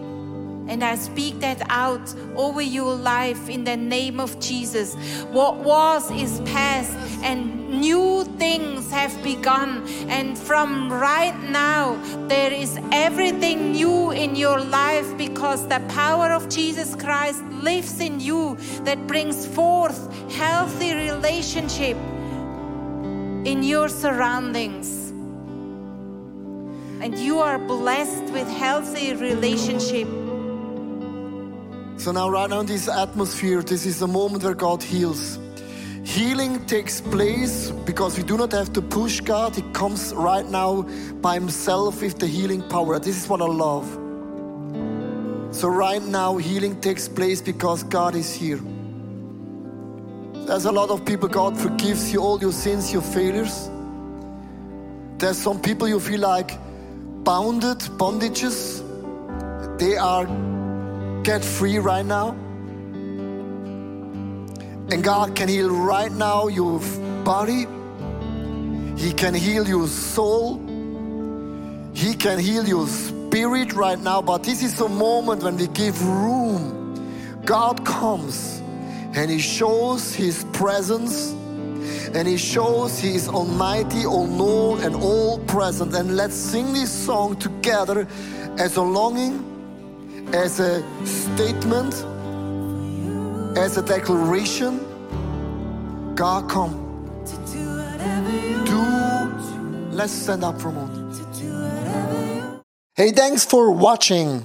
and 0.69 0.83
I 0.83 0.97
speak 0.97 1.41
that 1.41 1.63
out 1.69 2.15
over 2.37 2.63
your 2.63 2.95
life 2.95 3.49
in 3.49 3.65
the 3.65 3.77
name 3.77 4.19
of 4.21 4.39
Jesus. 4.41 4.95
What 5.31 5.57
was 5.57 6.11
is 6.11 6.41
past, 6.47 6.93
and 7.23 7.65
new 7.81 8.25
things 8.39 8.91
have 8.91 9.23
begun. 9.23 9.87
And 10.09 10.39
from 10.39 10.93
right 10.93 11.39
now, 11.51 11.97
there 12.29 12.53
is 12.53 12.79
everything 12.93 13.73
new 13.73 14.11
in 14.11 14.37
your 14.37 14.61
life 14.61 15.17
because 15.19 15.67
the 15.69 15.81
power 15.89 16.31
of 16.33 16.49
Jesus 16.49 16.95
Christ 16.95 17.43
lives 17.63 18.01
in 18.01 18.21
you 18.21 18.57
that 18.83 19.07
brings 19.07 19.47
forth 19.47 19.99
healthy 20.33 20.95
relationship 20.95 21.97
in 23.47 23.63
your 23.63 23.89
surroundings. 23.89 25.11
And 27.03 27.19
you 27.19 27.41
are 27.41 27.59
blessed 27.59 28.25
with 28.33 28.49
healthy 28.49 29.15
relationship. 29.15 30.24
So 31.97 32.13
now, 32.13 32.29
right 32.29 32.51
now 32.51 32.61
in 32.61 32.67
this 32.67 32.89
atmosphere, 32.89 33.63
this 33.63 33.87
is 33.87 34.03
a 34.03 34.07
moment 34.07 34.43
where 34.43 34.55
God 34.55 34.83
heals. 34.83 35.39
Healing 36.05 36.67
takes 36.67 37.01
place 37.01 37.71
because 37.71 38.19
we 38.19 38.25
do 38.25 38.37
not 38.37 38.53
have 38.53 38.73
to 38.75 38.83
push 38.83 39.21
God. 39.21 39.57
He 39.57 39.63
comes 39.73 40.13
right 40.13 40.47
now 40.47 40.83
by 41.23 41.35
Himself 41.35 42.03
with 42.03 42.19
the 42.19 42.27
healing 42.27 42.63
power. 42.69 42.99
This 42.99 43.17
is 43.23 43.29
what 43.29 43.41
I 43.41 43.47
love. 43.47 43.87
So, 45.55 45.69
right 45.69 46.03
now, 46.03 46.37
healing 46.37 46.81
takes 46.81 47.09
place 47.09 47.41
because 47.41 47.85
God 47.85 48.15
is 48.17 48.35
here. 48.35 48.61
There's 50.47 50.67
a 50.67 50.73
lot 50.73 50.91
of 50.91 51.07
people, 51.07 51.29
God 51.29 51.59
forgives 51.59 52.13
you 52.13 52.21
all 52.21 52.39
your 52.39 52.53
sins, 52.53 52.93
your 52.93 53.01
failures. 53.01 53.71
There's 55.17 55.39
some 55.39 55.59
people 55.59 55.89
you 55.89 56.01
feel 56.01 56.21
like 56.21 56.59
bounded, 57.25 57.79
bondages. 57.99 58.83
They 59.79 59.97
are 59.97 60.27
get 61.25 61.43
free 61.43 61.79
right 61.79 62.05
now. 62.05 62.31
And 64.93 65.03
God 65.03 65.35
can 65.35 65.49
heal 65.49 65.71
right 65.71 66.13
now 66.13 66.49
your 66.49 66.79
body. 67.25 67.67
He 68.97 69.13
can 69.13 69.35
heal 69.35 69.67
your 69.67 69.89
soul. 69.89 70.59
He 71.95 72.15
can 72.15 72.39
heal 72.39 72.69
your 72.69 72.87
spirit 72.87 73.73
right 73.73 73.99
now. 73.99 74.21
But 74.21 74.43
this 74.45 74.63
is 74.63 74.79
a 74.81 74.89
moment 74.89 75.43
when 75.43 75.57
we 75.57 75.69
give 75.69 76.01
room. 76.07 77.43
God 77.47 77.85
comes 77.87 78.61
and 79.15 79.31
He 79.31 79.39
shows 79.39 80.15
His 80.15 80.45
presence 80.53 81.33
and 82.15 82.29
He 82.29 82.37
shows 82.37 82.99
He 82.99 83.15
is 83.15 83.29
Almighty, 83.29 84.05
all 84.05 84.27
known, 84.27 84.81
and 84.83 84.95
all 84.95 85.39
present. 85.47 85.95
And 85.95 86.17
let's 86.17 86.37
sing 86.37 86.75
this 86.75 86.93
song 86.93 87.37
together 87.37 88.07
as 88.59 88.77
a 88.77 88.83
longing 88.83 89.54
as 90.33 90.61
a 90.61 90.83
statement, 91.07 91.95
as 93.57 93.77
a 93.77 93.83
declaration 93.83 94.81
God, 96.15 96.49
come. 96.49 96.73
Do 98.65 98.81
Let's 99.97 100.13
stand 100.13 100.45
up 100.45 100.61
for 100.61 100.69
a 100.69 100.73
moment. 100.73 101.17
Hey, 102.95 103.11
thanks 103.11 103.45
for 103.45 103.73
watching. 103.73 104.45